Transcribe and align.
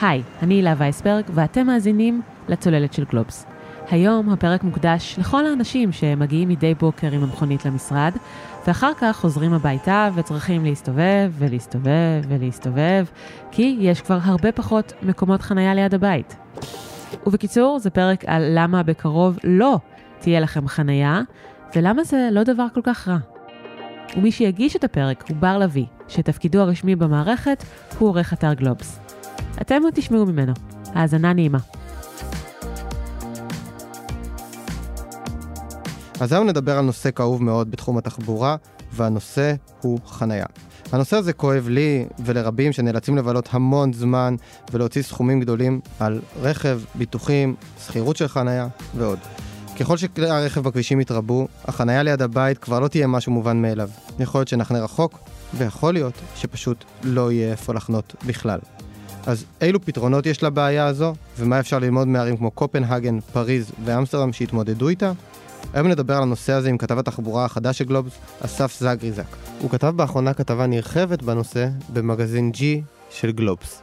היי, 0.00 0.22
אני 0.42 0.54
הילה 0.54 0.74
וייסברג, 0.78 1.24
ואתם 1.34 1.66
מאזינים 1.66 2.22
לצוללת 2.48 2.92
של 2.92 3.04
גלובס. 3.04 3.46
היום 3.90 4.30
הפרק 4.30 4.62
מוקדש 4.62 5.16
לכל 5.18 5.46
האנשים 5.46 5.92
שמגיעים 5.92 6.48
מדי 6.48 6.74
בוקר 6.74 7.12
עם 7.12 7.22
המכונית 7.22 7.64
למשרד, 7.64 8.12
ואחר 8.66 8.92
כך 8.98 9.16
חוזרים 9.16 9.52
הביתה 9.52 10.08
וצריכים 10.14 10.64
להסתובב 10.64 11.32
ולהסתובב 11.38 12.22
ולהסתובב, 12.28 13.06
כי 13.50 13.76
יש 13.80 14.00
כבר 14.00 14.18
הרבה 14.22 14.52
פחות 14.52 14.92
מקומות 15.02 15.42
חנייה 15.42 15.74
ליד 15.74 15.94
הבית. 15.94 16.36
ובקיצור, 17.26 17.78
זה 17.78 17.90
פרק 17.90 18.24
על 18.26 18.42
למה 18.54 18.82
בקרוב 18.82 19.38
לא 19.44 19.78
תהיה 20.18 20.40
לכם 20.40 20.68
חנייה, 20.68 21.20
ולמה 21.76 22.04
זה 22.04 22.28
לא 22.32 22.42
דבר 22.42 22.66
כל 22.74 22.80
כך 22.84 23.08
רע. 23.08 23.18
ומי 24.16 24.32
שיגיש 24.32 24.76
את 24.76 24.84
הפרק 24.84 25.24
הוא 25.28 25.36
בר 25.36 25.58
לביא, 25.58 25.86
שתפקידו 26.08 26.60
הרשמי 26.60 26.96
במערכת 26.96 27.64
הוא 27.98 28.08
עורך 28.08 28.32
אתר 28.32 28.52
גלובס. 28.54 29.03
אתם 29.60 29.82
עוד 29.82 29.94
תשמעו 29.94 30.26
ממנו. 30.26 30.52
האזנה 30.94 31.32
נעימה. 31.32 31.58
אז 36.20 36.32
היום 36.32 36.46
נדבר 36.46 36.78
על 36.78 36.84
נושא 36.84 37.10
כאוב 37.10 37.42
מאוד 37.42 37.70
בתחום 37.70 37.98
התחבורה, 37.98 38.56
והנושא 38.92 39.54
הוא 39.80 39.98
חנייה. 40.06 40.46
הנושא 40.92 41.16
הזה 41.16 41.32
כואב 41.32 41.68
לי 41.68 42.06
ולרבים 42.24 42.72
שנאלצים 42.72 43.16
לבלות 43.16 43.48
המון 43.50 43.92
זמן 43.92 44.34
ולהוציא 44.72 45.02
סכומים 45.02 45.40
גדולים 45.40 45.80
על 46.00 46.20
רכב, 46.40 46.80
ביטוחים, 46.94 47.54
שכירות 47.86 48.16
של 48.16 48.28
חנייה 48.28 48.68
ועוד. 48.96 49.18
ככל 49.80 49.96
שכלי 49.96 50.30
הרכב 50.30 50.60
בכבישים 50.60 51.00
יתרבו, 51.00 51.48
החנייה 51.64 52.02
ליד 52.02 52.22
הבית 52.22 52.58
כבר 52.58 52.80
לא 52.80 52.88
תהיה 52.88 53.06
משהו 53.06 53.32
מובן 53.32 53.62
מאליו. 53.62 53.88
יכול 54.18 54.38
להיות 54.38 54.48
שנחנה 54.48 54.84
רחוק, 54.84 55.18
ויכול 55.54 55.92
להיות 55.92 56.14
שפשוט 56.36 56.84
לא 57.02 57.32
יהיה 57.32 57.50
איפה 57.50 57.74
לחנות 57.74 58.14
בכלל. 58.26 58.58
אז 59.26 59.44
אילו 59.60 59.80
פתרונות 59.80 60.26
יש 60.26 60.42
לבעיה 60.42 60.86
הזו, 60.86 61.14
ומה 61.38 61.60
אפשר 61.60 61.78
ללמוד 61.78 62.08
מערים 62.08 62.36
כמו 62.36 62.50
קופנהגן, 62.50 63.20
פריז 63.20 63.72
ואמסטרדם 63.84 64.32
שהתמודדו 64.32 64.88
איתה? 64.88 65.12
היום 65.72 65.88
נדבר 65.88 66.16
על 66.16 66.22
הנושא 66.22 66.52
הזה 66.52 66.68
עם 66.68 66.78
כתב 66.78 66.98
התחבורה 66.98 67.44
החדש 67.44 67.78
של 67.78 67.84
גלובס, 67.84 68.18
אסף 68.40 68.76
זגריזק. 68.80 69.26
הוא 69.60 69.70
כתב 69.70 69.92
באחרונה 69.96 70.34
כתבה 70.34 70.66
נרחבת 70.66 71.22
בנושא 71.22 71.68
במגזין 71.92 72.52
G 72.54 72.60
של 73.10 73.32
גלובס. 73.32 73.82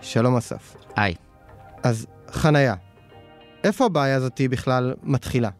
שלום 0.00 0.36
אסף. 0.36 0.76
היי. 0.96 1.14
אז 1.82 2.06
חנייה, 2.30 2.74
איפה 3.64 3.84
הבעיה 3.84 4.16
הזאת 4.16 4.40
בכלל 4.50 4.94
מתחילה? 5.02 5.50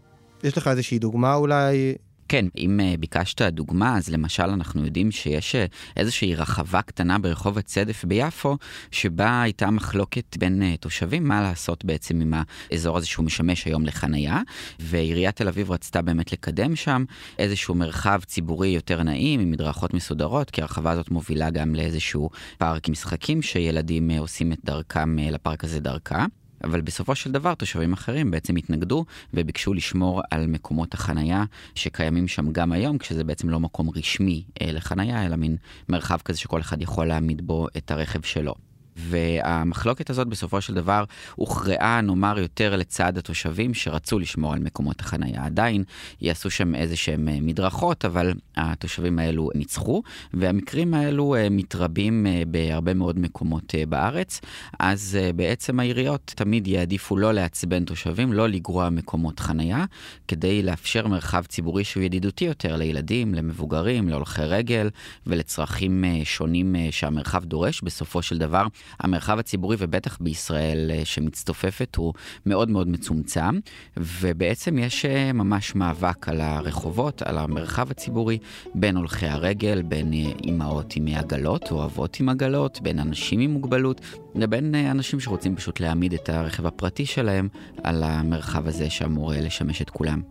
יש 0.44 0.58
לך 0.58 0.68
איזושהי 0.68 0.98
דוגמה 0.98 1.34
אולי 1.34 1.94
כן, 2.32 2.46
אם 2.58 2.80
uh, 2.80 3.00
ביקשת 3.00 3.42
דוגמה, 3.42 3.96
אז 3.96 4.08
למשל 4.08 4.42
אנחנו 4.42 4.84
יודעים 4.84 5.10
שיש 5.10 5.54
uh, 5.54 5.58
איזושהי 5.96 6.34
רחבה 6.34 6.82
קטנה 6.82 7.18
ברחוב 7.18 7.58
הצדף 7.58 8.04
ביפו, 8.04 8.56
שבה 8.90 9.42
הייתה 9.42 9.70
מחלוקת 9.70 10.36
בין 10.36 10.62
uh, 10.62 10.80
תושבים 10.80 11.28
מה 11.28 11.42
לעשות 11.42 11.84
בעצם 11.84 12.20
עם 12.20 12.34
האזור 12.70 12.96
הזה 12.96 13.06
שהוא 13.06 13.26
משמש 13.26 13.64
היום 13.64 13.86
לחנייה, 13.86 14.40
ועיריית 14.80 15.36
תל 15.36 15.48
אביב 15.48 15.70
רצתה 15.70 16.02
באמת 16.02 16.32
לקדם 16.32 16.76
שם 16.76 17.04
איזשהו 17.38 17.74
מרחב 17.74 18.20
ציבורי 18.26 18.68
יותר 18.68 19.02
נעים, 19.02 19.40
עם 19.40 19.50
מדרכות 19.50 19.94
מסודרות, 19.94 20.50
כי 20.50 20.62
הרחבה 20.62 20.90
הזאת 20.90 21.10
מובילה 21.10 21.50
גם 21.50 21.74
לאיזשהו 21.74 22.30
פארק 22.58 22.88
משחקים 22.88 23.42
שילדים 23.42 24.10
עושים 24.10 24.52
את 24.52 24.58
דרכם 24.64 25.16
לפארק 25.18 25.64
הזה 25.64 25.80
דרכה. 25.80 26.26
אבל 26.64 26.80
בסופו 26.80 27.14
של 27.14 27.32
דבר 27.32 27.54
תושבים 27.54 27.92
אחרים 27.92 28.30
בעצם 28.30 28.56
התנגדו 28.56 29.04
וביקשו 29.34 29.74
לשמור 29.74 30.22
על 30.30 30.46
מקומות 30.46 30.94
החנייה 30.94 31.44
שקיימים 31.74 32.28
שם 32.28 32.52
גם 32.52 32.72
היום, 32.72 32.98
כשזה 32.98 33.24
בעצם 33.24 33.48
לא 33.48 33.60
מקום 33.60 33.90
רשמי 33.96 34.42
אה, 34.62 34.72
לחנייה, 34.72 35.26
אלא 35.26 35.36
מין 35.36 35.56
מרחב 35.88 36.18
כזה 36.24 36.38
שכל 36.38 36.60
אחד 36.60 36.82
יכול 36.82 37.06
להעמיד 37.06 37.46
בו 37.46 37.66
את 37.76 37.90
הרכב 37.90 38.22
שלו. 38.22 38.71
והמחלוקת 38.96 40.10
הזאת 40.10 40.28
בסופו 40.28 40.60
של 40.60 40.74
דבר 40.74 41.04
הוכרעה, 41.34 42.00
נאמר, 42.00 42.38
יותר 42.38 42.76
לצד 42.76 43.18
התושבים 43.18 43.74
שרצו 43.74 44.18
לשמור 44.18 44.52
על 44.52 44.58
מקומות 44.58 45.00
החנייה. 45.00 45.44
עדיין 45.44 45.84
יעשו 46.20 46.50
שם 46.50 46.74
איזה 46.74 46.96
שהם 46.96 47.28
אה, 47.28 47.38
מדרכות, 47.40 48.04
אבל 48.04 48.32
התושבים 48.56 49.18
האלו 49.18 49.50
ניצחו, 49.54 50.02
והמקרים 50.34 50.94
האלו 50.94 51.34
אה, 51.34 51.48
מתרבים 51.50 52.26
אה, 52.26 52.42
בהרבה 52.46 52.94
מאוד 52.94 53.18
מקומות 53.18 53.74
בארץ. 53.88 54.40
אז 54.78 55.18
בעצם 55.36 55.80
העיריות 55.80 56.32
תמיד 56.36 56.66
יעדיפו 56.66 57.16
לא 57.16 57.32
לעצבן 57.32 57.84
תושבים, 57.84 58.32
לא 58.32 58.48
לגרוע 58.48 58.90
מקומות 58.90 59.40
חנייה, 59.40 59.84
כדי 60.28 60.62
לאפשר 60.62 61.08
מרחב 61.08 61.44
ציבורי 61.44 61.84
שהוא 61.84 62.02
ידידותי 62.02 62.44
יותר 62.44 62.76
לילדים, 62.76 63.34
למבוגרים, 63.34 64.08
להולכי 64.08 64.42
רגל 64.42 64.90
ולצרכים 65.26 66.04
שונים 66.24 66.76
שהמרחב 66.90 67.44
דורש. 67.44 67.82
בסופו 67.82 68.22
של 68.22 68.38
דבר, 68.38 68.66
המרחב 69.00 69.38
הציבורי, 69.38 69.76
ובטח 69.78 70.18
בישראל 70.20 70.90
אה, 70.94 71.04
שמצטופפת, 71.04 71.96
הוא 71.96 72.14
מאוד 72.46 72.70
מאוד 72.70 72.88
מצומצם, 72.88 73.58
ובעצם 73.96 74.78
יש 74.78 75.04
אה, 75.04 75.32
ממש 75.32 75.74
מאבק 75.74 76.28
על 76.28 76.40
הרחובות, 76.40 77.22
על 77.22 77.38
המרחב 77.38 77.90
הציבורי, 77.90 78.38
בין 78.74 78.96
הולכי 78.96 79.26
הרגל, 79.26 79.82
בין 79.82 80.12
אה, 80.12 80.18
אימהות 80.44 80.96
עם 80.96 81.06
עגלות 81.08 81.70
או 81.70 81.84
אבות 81.84 82.20
עם 82.20 82.28
עגלות, 82.28 82.80
בין 82.82 82.98
אנשים 82.98 83.40
עם 83.40 83.50
מוגבלות, 83.50 84.00
לבין 84.34 84.74
אנשים 84.74 85.20
שרוצים 85.20 85.56
פשוט 85.56 85.80
להעמיד 85.80 86.14
את 86.14 86.28
הרכב 86.28 86.66
הפרטי 86.66 87.06
שלהם 87.06 87.48
על 87.82 88.02
המרחב 88.02 88.68
הזה 88.68 88.90
שאמור 88.90 89.32
לשמש 89.36 89.82
את 89.82 89.90
כולם. 89.90 90.22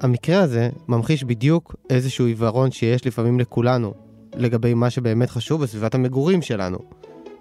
המקרה 0.00 0.40
הזה 0.40 0.70
ממחיש 0.88 1.24
בדיוק 1.24 1.76
איזשהו 1.90 2.26
עיוורון 2.26 2.70
שיש 2.70 3.06
לפעמים 3.06 3.40
לכולנו, 3.40 4.07
לגבי 4.38 4.74
מה 4.74 4.90
שבאמת 4.90 5.30
חשוב 5.30 5.62
בסביבת 5.62 5.94
המגורים 5.94 6.42
שלנו. 6.42 6.78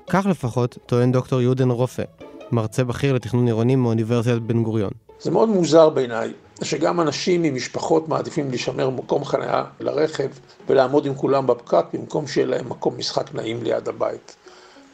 כך 0.10 0.26
לפחות 0.30 0.78
טוען 0.86 1.12
דוקטור 1.12 1.42
יודן 1.42 1.70
רופא, 1.70 2.04
מרצה 2.52 2.84
בכיר 2.84 3.14
לתכנון 3.14 3.48
עירוני 3.48 3.76
מאוניברסיטת 3.76 4.42
בן 4.42 4.64
גוריון. 4.64 4.92
זה 5.20 5.32
מאוד 5.32 5.50
מוזר 5.50 5.90
בעיניי, 5.90 6.34
שגם 6.64 7.02
אנשים 7.02 7.42
ממשפחות 7.42 8.10
מעדיפים 8.10 8.52
לשמר 8.52 8.90
מקום 8.90 9.26
חניה 9.26 9.64
לרכב 9.80 10.28
ולעמוד 10.70 11.06
עם 11.06 11.16
כולם 11.16 11.48
בפקק 11.48 11.86
במקום 11.94 12.28
שיהיה 12.28 12.48
להם 12.48 12.70
מקום 12.70 12.98
משחק 12.98 13.36
נעים 13.36 13.64
ליד 13.64 13.88
הבית. 13.88 14.36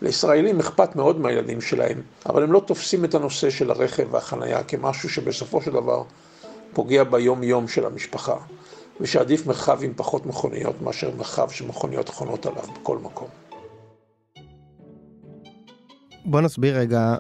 לישראלים 0.02 0.60
אכפת 0.60 0.96
מאוד 0.96 1.20
מהילדים 1.20 1.62
שלהם, 1.62 2.02
אבל 2.26 2.44
הם 2.44 2.52
לא 2.52 2.60
תופסים 2.60 3.06
את 3.06 3.16
הנושא 3.16 3.50
של 3.50 3.72
הרכב 3.72 4.08
והחניה 4.12 4.64
כמשהו 4.64 5.10
שבסופו 5.10 5.62
של 5.62 5.72
דבר 5.72 6.04
פוגע 6.74 7.04
ביום-יום 7.04 7.68
של 7.68 7.86
המשפחה. 7.86 8.36
ושעדיף 9.02 9.48
מרחב 9.48 9.84
עם 9.84 9.94
פחות 9.96 10.26
מכוניות 10.26 10.82
מאשר 10.82 11.12
מרחב 11.18 11.50
שמכוניות 11.50 12.10
חונות 12.10 12.46
עליו 12.46 12.64
בכל 12.82 12.98
מקום. 12.98 13.28
בוא 16.26 16.42
נסביר 16.42 16.78
רגע, 16.78 17.16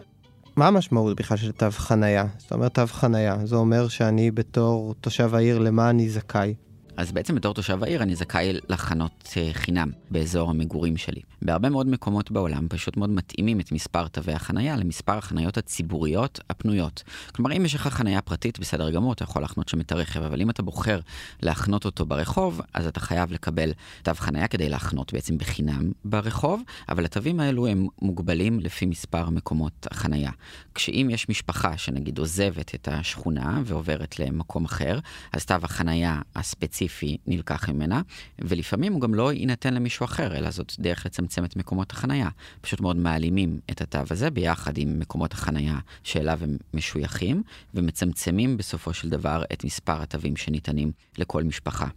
מה 0.55 0.67
המשמעות 0.67 1.15
בכלל 1.15 1.37
של 1.37 1.51
תו 1.51 1.65
חנייה? 1.71 2.25
זאת 2.37 2.51
אומרת 2.51 2.73
תו 2.73 2.87
חנייה, 2.87 3.37
זה 3.45 3.55
אומר 3.55 3.87
שאני 3.87 4.31
בתור 4.31 4.93
תושב 5.01 5.35
העיר, 5.35 5.59
למה 5.59 5.89
אני 5.89 6.09
זכאי? 6.09 6.53
אז 6.97 7.11
בעצם 7.11 7.35
בתור 7.35 7.53
תושב 7.53 7.83
העיר 7.83 8.03
אני 8.03 8.15
זכאי 8.15 8.53
לחנות 8.69 9.33
אה, 9.37 9.49
חינם 9.53 9.91
באזור 10.11 10.49
המגורים 10.49 10.97
שלי. 10.97 11.21
בהרבה 11.45 11.69
מאוד 11.69 11.87
מקומות 11.87 12.31
בעולם 12.31 12.67
פשוט 12.69 12.97
מאוד 12.97 13.09
מתאימים 13.09 13.59
את 13.59 13.71
מספר 13.71 14.07
תווי 14.07 14.33
החנייה 14.33 14.75
למספר 14.75 15.17
החניות 15.17 15.57
הציבוריות 15.57 16.39
הפנויות. 16.49 17.03
כלומר, 17.35 17.57
אם 17.57 17.65
יש 17.65 17.75
לך 17.75 17.87
חנייה 17.87 18.21
פרטית, 18.21 18.59
בסדר 18.59 18.89
גמור, 18.89 19.13
אתה 19.13 19.23
יכול 19.23 19.43
לחנות 19.43 19.69
שם 19.69 19.81
את 19.81 19.91
הרכב, 19.91 20.23
אבל 20.23 20.41
אם 20.41 20.49
אתה 20.49 20.63
בוחר 20.63 20.99
להחנות 21.41 21.85
אותו 21.85 22.05
ברחוב, 22.05 22.61
אז 22.73 22.87
אתה 22.87 22.99
חייב 22.99 23.31
לקבל 23.31 23.71
תו 24.03 24.11
חנייה 24.15 24.47
כדי 24.47 24.69
להחנות 24.69 25.13
בעצם 25.13 25.37
בחינם 25.37 25.91
ברחוב, 26.05 26.61
אבל 26.89 27.05
התווים 27.05 27.39
האלו 27.39 27.67
הם 27.67 27.87
מוגבלים 28.01 28.59
לפי 28.59 28.85
מספר 28.85 29.29
מקומות 29.29 29.87
החנייה. 29.91 30.31
כשאם 30.75 31.07
יש 31.11 31.29
משפחה 31.29 31.77
שנגיד 31.77 32.17
עוזבת 32.17 32.75
את 32.75 32.87
השכונה 32.91 33.61
ועוברת 33.65 34.19
למקום 34.19 34.65
אחר, 34.65 34.99
אז 35.33 35.45
תו 35.45 35.55
החנייה 35.63 36.21
הספציפי 36.35 36.93
ספציפי 36.93 37.17
נלקח 37.27 37.69
ממנה, 37.69 38.01
ולפעמים 38.39 38.93
הוא 38.93 39.01
גם 39.01 39.13
לא 39.15 39.33
יינתן 39.33 39.73
למישהו 39.73 40.03
אחר, 40.03 40.37
אלא 40.37 40.49
זאת 40.49 40.73
דרך 40.79 41.05
לצמצם 41.05 41.32
את 41.45 41.55
מקומות 41.55 41.91
החנייה. 41.91 42.29
פשוט 42.61 42.81
מאוד 42.81 42.95
מעלימים 42.95 43.59
את 43.71 43.81
התו 43.81 43.99
הזה 44.09 44.29
ביחד 44.29 44.77
עם 44.77 44.99
מקומות 44.99 45.33
החנייה 45.33 45.79
שאליו 46.03 46.39
הם 46.43 46.57
משויכים, 46.73 47.43
ומצמצמים 47.73 48.57
בסופו 48.57 48.93
של 48.93 49.09
דבר 49.09 49.43
את 49.53 49.63
מספר 49.63 50.01
התווים 50.01 50.35
שניתנים 50.35 50.91
לכל 51.17 51.43
משפחה. 51.43 51.87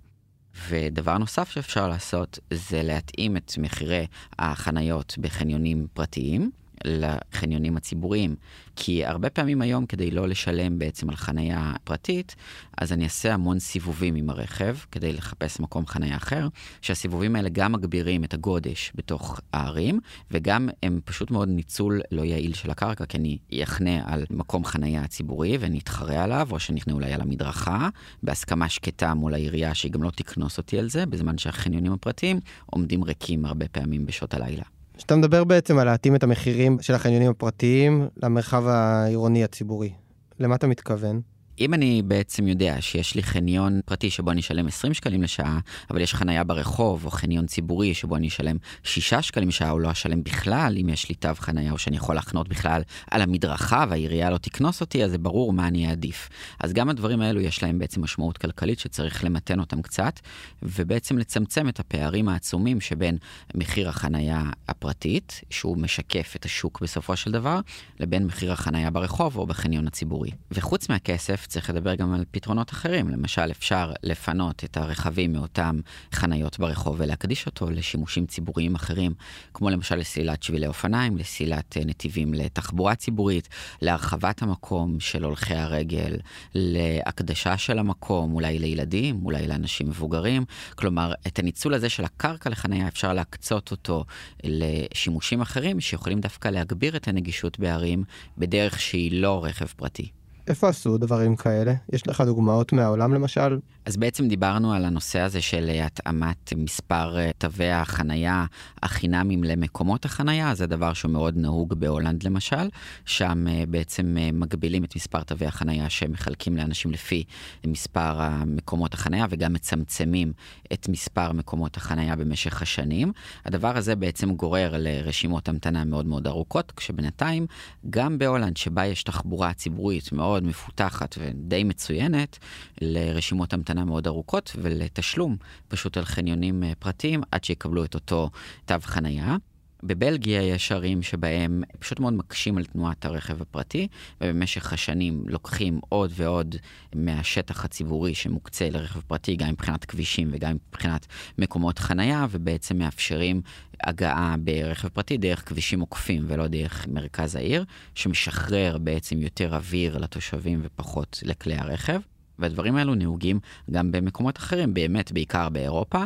ודבר 0.69 1.19
נוסף 1.19 1.51
שאפשר 1.51 1.89
לעשות 1.89 2.39
זה 2.51 2.83
להתאים 2.83 3.37
את 3.37 3.53
מחירי 3.59 4.07
החניות 4.39 5.15
בחניונים 5.21 5.87
פרטיים. 5.93 6.51
לחניונים 6.87 7.77
הציבוריים. 7.77 8.37
כי 8.77 9.05
הרבה 9.05 9.31
פעמים 9.31 9.63
היום, 9.63 9.87
כדי 9.87 10.11
לא 10.11 10.29
לשלם 10.29 10.79
בעצם 10.79 11.11
על 11.11 11.17
חניה 11.17 11.73
פרטית, 11.85 12.37
אז 12.79 12.93
אני 12.93 13.05
אעשה 13.05 13.35
המון 13.35 13.59
סיבובים 13.59 14.15
עם 14.15 14.31
הרכב 14.31 14.77
כדי 14.93 15.13
לחפש 15.13 15.61
מקום 15.61 15.87
חניה 15.87 16.17
אחר, 16.17 16.49
שהסיבובים 16.83 17.37
האלה 17.37 17.49
גם 17.49 17.73
מגבירים 17.73 18.25
את 18.25 18.35
הגודש 18.35 18.93
בתוך 18.95 19.41
הערים, 19.53 20.01
וגם 20.31 20.69
הם 20.83 21.01
פשוט 21.05 21.31
מאוד 21.31 21.49
ניצול 21.49 22.01
לא 22.13 22.23
יעיל 22.23 22.55
של 22.55 22.71
הקרקע, 22.71 23.07
כי 23.07 23.19
אני 23.19 23.39
אחנה 23.63 24.01
על 24.05 24.25
מקום 24.31 24.65
חניה 24.65 25.07
ציבורי 25.07 25.57
ואני 25.57 25.79
אתחרה 25.79 26.25
עליו, 26.25 26.49
או 26.51 26.61
שאני 26.61 26.81
אכנה 26.81 26.95
אולי 26.95 27.13
על 27.13 27.21
המדרכה, 27.21 27.89
בהסכמה 28.23 28.69
שקטה 28.69 29.15
מול 29.15 29.35
העירייה 29.35 29.75
שהיא 29.75 29.93
גם 29.93 30.03
לא 30.03 30.11
תקנוס 30.11 30.59
אותי 30.59 30.79
על 30.79 30.91
זה, 30.91 31.07
בזמן 31.07 31.39
שהחניונים 31.39 31.93
הפרטיים 31.93 32.41
עומדים 32.67 33.05
ריקים 33.05 33.45
הרבה 33.45 33.69
פעמים 33.69 34.07
בשעות 34.07 34.35
הלילה. 34.35 34.76
כשאתה 34.97 35.17
מדבר 35.17 35.45
בעצם 35.45 35.79
על 35.79 35.87
להתאים 35.87 36.15
את 36.15 36.23
המחירים 36.23 36.79
של 36.81 36.95
החניונים 36.95 37.31
הפרטיים 37.31 38.09
למרחב 38.23 38.67
העירוני 38.67 39.45
הציבורי, 39.45 39.93
למה 40.39 40.55
אתה 40.55 40.67
מתכוון? 40.67 41.21
אם 41.61 41.75
אני 41.75 42.03
בעצם 42.03 42.49
יודע 42.49 42.77
שיש 42.81 43.15
לי 43.15 43.23
חניון 43.23 43.81
פרטי 43.85 44.11
שבו 44.11 44.31
אני 44.31 44.41
אשלם 44.41 44.67
20 44.67 44.95
שקלים 44.95 45.23
לשעה, 45.23 45.59
אבל 45.91 46.01
יש 46.01 46.15
חנייה 46.15 46.45
ברחוב, 46.45 47.05
או 47.05 47.11
חניון 47.11 47.47
ציבורי 47.47 47.95
שבו 47.95 48.17
אני 48.17 48.29
אשלם 48.29 48.57
6 48.83 49.15
שקלים 49.15 49.49
לשעה, 49.49 49.71
או 49.71 49.79
לא 49.79 49.91
אשלם 49.91 50.25
בכלל, 50.25 50.77
אם 50.81 50.89
יש 50.89 51.09
לי 51.09 51.15
תו 51.15 51.29
חנייה, 51.35 51.73
או 51.73 51.79
שאני 51.79 51.97
יכול 51.97 52.15
להחנות 52.15 52.49
בכלל 52.49 52.83
על 53.11 53.23
המדרכה 53.23 53.85
והעירייה 53.89 54.31
לא 54.31 54.39
תקנוס 54.39 54.81
אותי, 54.81 55.05
אז 55.05 55.11
זה 55.11 55.19
ברור 55.19 55.53
מה 55.53 55.69
אני 55.69 55.91
אעדיף. 55.91 56.29
אז 56.61 56.73
גם 56.73 56.89
הדברים 56.89 57.21
האלו 57.21 57.41
יש 57.41 57.63
להם 57.63 57.79
בעצם 57.79 58.03
משמעות 58.03 58.39
כלכלית 58.39 58.79
שצריך 58.79 59.25
למתן 59.25 59.61
אותם 59.61 59.83
קצת, 59.83 60.21
ובעצם 60.63 61.19
לצמצם 61.19 61.69
את 61.69 61.81
הפערים 61.81 62.29
העצומים 62.29 62.81
שבין 62.81 63.19
מחיר 63.55 63.89
החנייה 63.89 64.43
הפרטית, 64.69 65.41
שהוא 65.51 65.79
משקף 65.79 66.33
את 66.37 66.45
השוק 66.45 66.81
בסופו 66.81 67.17
של 67.17 67.33
דבר, 67.33 67.61
לבין 68.01 68.27
מחיר 68.27 68.53
החנייה 68.53 68.91
ברחוב 68.91 69.37
או 69.37 69.47
בחניון 69.47 69.87
הציבורי. 69.87 70.31
וחוץ 70.51 70.89
מהכסף, 70.89 71.46
צריך 71.47 71.71
לדבר 71.71 71.95
גם 71.95 72.13
על 72.13 72.25
פתרונות 72.31 72.71
אחרים. 72.71 73.09
למשל, 73.09 73.51
אפשר 73.51 73.93
לפנות 74.03 74.65
את 74.65 74.77
הרכבים 74.77 75.33
מאותם 75.33 75.81
חניות 76.13 76.59
ברחוב 76.59 76.97
ולהקדיש 76.99 77.47
אותו 77.47 77.71
לשימושים 77.71 78.27
ציבוריים 78.27 78.75
אחרים, 78.75 79.15
כמו 79.55 79.71
למשל 79.71 79.97
לסלילת 79.97 80.43
שבילי 80.43 80.67
אופניים, 80.67 81.17
לסלילת 81.17 81.77
אה, 81.77 81.83
נתיבים 81.85 82.35
לתחבורה 82.35 82.95
ציבורית, 82.95 83.49
להרחבת 83.83 84.43
המקום 84.43 85.01
של 85.01 85.25
הולכי 85.25 85.55
הרגל, 85.55 86.17
להקדשה 86.55 87.57
של 87.57 87.79
המקום, 87.79 88.35
אולי 88.35 88.59
לילדים, 88.59 89.21
אולי 89.25 89.47
לאנשים 89.47 89.89
מבוגרים. 89.89 90.45
כלומר, 90.75 91.13
את 91.27 91.39
הניצול 91.39 91.75
הזה 91.75 91.89
של 91.89 92.05
הקרקע 92.05 92.51
לחניה 92.51 92.89
אפשר 92.89 93.13
להקצות 93.13 93.71
אותו 93.71 94.05
לשימושים 94.45 95.41
אחרים 95.41 95.81
שיכולים 95.81 96.21
דווקא 96.21 96.49
להגביר 96.49 96.97
את 96.97 97.09
הנגישות 97.09 97.59
בערים 97.59 98.05
בדרך 98.39 98.81
שהיא 98.81 99.23
לא 99.23 99.45
רכב 99.45 99.67
פרטי. 99.67 100.11
איפה 100.47 100.69
עשו 100.69 100.99
דברים 100.99 101.37
כאלה? 101.37 101.75
יש 101.93 102.09
לך 102.09 102.21
דוגמאות 102.21 102.73
מהעולם 102.73 103.15
למשל? 103.15 103.59
אז 103.87 103.97
בעצם 103.97 104.29
דיברנו 104.29 104.73
על 104.73 104.85
הנושא 104.85 105.21
הזה 105.21 105.43
של 105.43 105.71
התאמת 105.85 106.53
מספר 106.57 107.19
אה, 107.19 107.31
תווי 107.39 107.71
החנייה 107.71 108.47
החינמים 108.83 109.45
למקומות 109.45 110.05
החנייה, 110.05 110.55
זה 110.55 110.67
דבר 110.67 110.93
שהוא 110.93 111.11
מאוד 111.11 111.37
נהוג 111.37 111.75
בהולנד 111.75 112.23
למשל, 112.23 112.69
שם 113.05 113.49
אה, 113.49 113.65
בעצם 113.69 114.17
אה, 114.21 114.31
מגבילים 114.33 114.85
את 114.85 114.97
מספר 114.97 115.23
תווי 115.23 115.47
החנייה 115.47 115.91
שמחלקים 115.91 116.57
לאנשים 116.57 116.91
לפי 116.91 117.25
מספר 117.67 118.23
המקומות 118.23 118.95
החנייה 118.95 119.27
וגם 119.31 119.53
מצמצמים 119.53 120.33
את 120.73 120.89
מספר 120.89 121.33
מקומות 121.33 121.77
החנייה 121.77 122.17
במשך 122.17 122.63
השנים. 122.63 123.13
הדבר 123.45 123.77
הזה 123.77 123.97
בעצם 123.97 124.35
גורר 124.35 124.75
לרשימות 124.79 125.49
המתנה 125.49 125.85
מאוד 125.85 126.07
מאוד 126.07 126.27
ארוכות, 126.27 126.73
כשבינתיים 126.77 127.47
גם 127.91 128.19
בהולנד 128.19 128.57
שבה 128.57 128.87
יש 128.87 129.03
תחבורה 129.03 129.53
ציבורית 129.53 130.13
מאוד 130.13 130.45
מפותחת 130.45 131.15
ודי 131.19 131.65
מצוינת, 131.65 132.39
לרשימות 132.81 133.53
המתנה 133.53 133.76
המתנה 133.79 133.85
מאוד 133.85 134.07
ארוכות 134.07 134.57
ולתשלום 134.63 135.37
פשוט 135.69 135.97
על 135.97 136.05
חניונים 136.05 136.65
אה, 136.65 136.73
פרטיים 136.79 137.23
עד 137.31 137.45
שיקבלו 137.45 137.85
את 137.85 137.95
אותו 137.95 138.31
תו 138.65 138.75
חנייה. 138.83 139.37
בבלגיה 139.83 140.43
יש 140.43 140.73
ערים 140.73 141.03
שבהם 141.03 141.63
פשוט 141.79 142.01
מאוד 142.01 142.13
מקשים 142.13 142.59
על 142.59 142.65
תנועת 142.65 143.05
הרכב 143.05 143.43
הפרטי, 143.43 143.89
ובמשך 144.21 144.73
השנים 144.73 145.25
לוקחים 145.27 145.81
עוד 145.89 146.13
ועוד 146.15 146.57
מהשטח 146.95 147.65
הציבורי 147.65 148.15
שמוקצה 148.15 148.71
לרכב 148.71 149.01
פרטי, 149.01 149.37
גם 149.37 149.49
מבחינת 149.49 149.85
כבישים 149.85 150.29
וגם 150.33 150.57
מבחינת 150.69 151.07
מקומות 151.39 151.79
חנייה, 151.79 152.27
ובעצם 152.31 152.79
מאפשרים 152.79 153.41
הגעה 153.85 154.35
ברכב 154.39 154.89
פרטי 154.89 155.17
דרך 155.17 155.49
כבישים 155.49 155.81
עוקפים 155.81 156.25
ולא 156.27 156.47
דרך 156.47 156.87
מרכז 156.89 157.37
העיר, 157.37 157.65
שמשחרר 157.95 158.79
בעצם 158.79 159.23
יותר 159.23 159.55
אוויר 159.55 159.99
לתושבים 159.99 160.61
ופחות 160.63 161.19
לכלי 161.23 161.55
הרכב. 161.55 162.01
והדברים 162.39 162.77
האלו 162.77 162.95
נהוגים 162.95 163.39
גם 163.71 163.93
במקומות 163.93 164.39
אחרים, 164.39 164.75
באמת, 164.75 165.13
בעיקר 165.13 165.49
באירופה. 165.49 166.05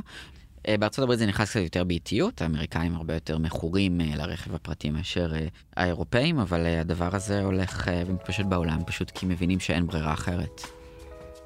אה, 0.69 0.77
בארצות 0.79 1.03
הברית 1.03 1.19
זה 1.19 1.27
נכנס 1.27 1.51
קצת 1.51 1.61
יותר 1.61 1.85
באיטיות, 1.85 2.43
האמריקאים 2.43 2.95
הרבה 2.95 3.15
יותר 3.15 3.39
מכורים 3.39 4.01
אה, 4.01 4.17
לרכב 4.17 4.55
הפרטי 4.55 4.91
מאשר 4.91 5.33
אה, 5.35 5.47
האירופאים, 5.77 6.39
אבל 6.39 6.67
הדבר 6.67 7.17
הזה 7.17 7.43
הולך 7.43 7.91
ומתפשט 8.07 8.45
בעולם, 8.45 8.79
פשוט 8.87 9.11
כי 9.11 9.27
מבינים 9.27 9.61
שאין 9.61 9.87
ברירה 9.87 10.13
אחרת. 10.13 10.61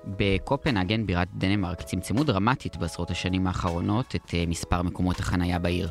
בקופנהגן, 0.04 1.06
בירת 1.06 1.28
דנמרק, 1.34 1.82
צמצמו 1.82 2.24
דרמטית 2.24 2.76
בעשרות 2.76 3.10
השנים 3.10 3.46
האחרונות 3.46 4.16
את 4.16 4.34
מספר 4.48 4.82
מקומות 4.82 5.20
החנייה 5.20 5.58
בעיר. 5.58 5.90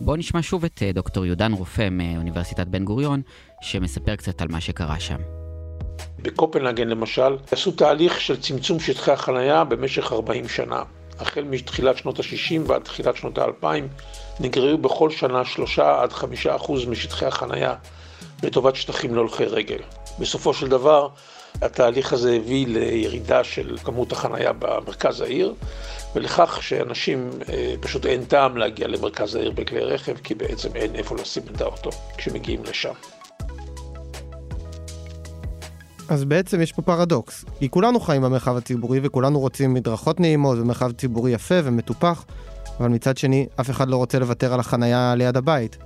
בואו 0.00 0.16
נשמע 0.16 0.42
שוב 0.42 0.64
את 0.64 0.82
דוקטור 0.94 1.26
יודן 1.26 1.52
רופא 1.52 1.88
מאוניברסיטת 1.90 2.66
בן 2.66 2.84
גוריון, 2.84 3.22
שמספר 3.60 4.16
קצת 4.16 4.42
על 4.42 4.48
מה 4.50 4.60
שקרה 4.60 5.00
שם. 5.00 5.45
בקופנהגן 6.18 6.88
למשל, 6.88 7.36
עשו 7.50 7.72
תהליך 7.72 8.20
של 8.20 8.40
צמצום 8.40 8.80
שטחי 8.80 9.12
החנייה 9.12 9.64
במשך 9.64 10.12
40 10.12 10.48
שנה. 10.48 10.82
החל 11.18 11.44
מתחילת 11.44 11.96
שנות 11.96 12.18
ה-60 12.18 12.60
ועד 12.66 12.82
תחילת 12.82 13.16
שנות 13.16 13.38
ה-2000 13.38 13.66
נגרעו 14.40 14.78
בכל 14.78 15.10
שנה 15.10 15.44
3 15.44 15.78
עד 15.78 16.12
5 16.12 16.46
אחוז 16.46 16.84
משטחי 16.84 17.26
החנייה 17.26 17.74
לטובת 18.42 18.76
שטחים 18.76 19.14
להולכי 19.14 19.44
רגל. 19.44 19.78
בסופו 20.18 20.54
של 20.54 20.68
דבר, 20.68 21.08
התהליך 21.62 22.12
הזה 22.12 22.36
הביא 22.36 22.66
לירידה 22.66 23.44
של 23.44 23.76
כמות 23.84 24.12
החנייה 24.12 24.52
במרכז 24.52 25.20
העיר, 25.20 25.54
ולכך 26.14 26.58
שאנשים, 26.62 27.30
אה, 27.48 27.74
פשוט 27.80 28.06
אין 28.06 28.24
טעם 28.24 28.56
להגיע 28.56 28.88
למרכז 28.88 29.34
העיר 29.34 29.50
בכלי 29.50 29.80
רכב, 29.80 30.16
כי 30.16 30.34
בעצם 30.34 30.68
אין 30.74 30.94
איפה 30.94 31.16
לשים 31.16 31.42
את 31.54 31.60
האוטו 31.60 31.90
כשמגיעים 32.16 32.64
לשם. 32.64 32.92
אז 36.08 36.24
בעצם 36.24 36.60
יש 36.60 36.72
פה 36.72 36.82
פרדוקס, 36.82 37.44
כי 37.58 37.70
כולנו 37.70 38.00
חיים 38.00 38.22
במרחב 38.22 38.56
הציבורי 38.56 39.00
וכולנו 39.02 39.40
רוצים 39.40 39.74
מדרכות 39.74 40.20
נעימות 40.20 40.58
ומרחב 40.58 40.92
ציבורי 40.92 41.30
יפה 41.30 41.54
ומטופח, 41.64 42.24
אבל 42.80 42.88
מצד 42.88 43.16
שני, 43.16 43.46
אף 43.60 43.70
אחד 43.70 43.88
לא 43.88 43.96
רוצה 43.96 44.18
לוותר 44.18 44.54
על 44.54 44.60
החנייה 44.60 45.14
ליד 45.14 45.36
הבית. 45.36 45.76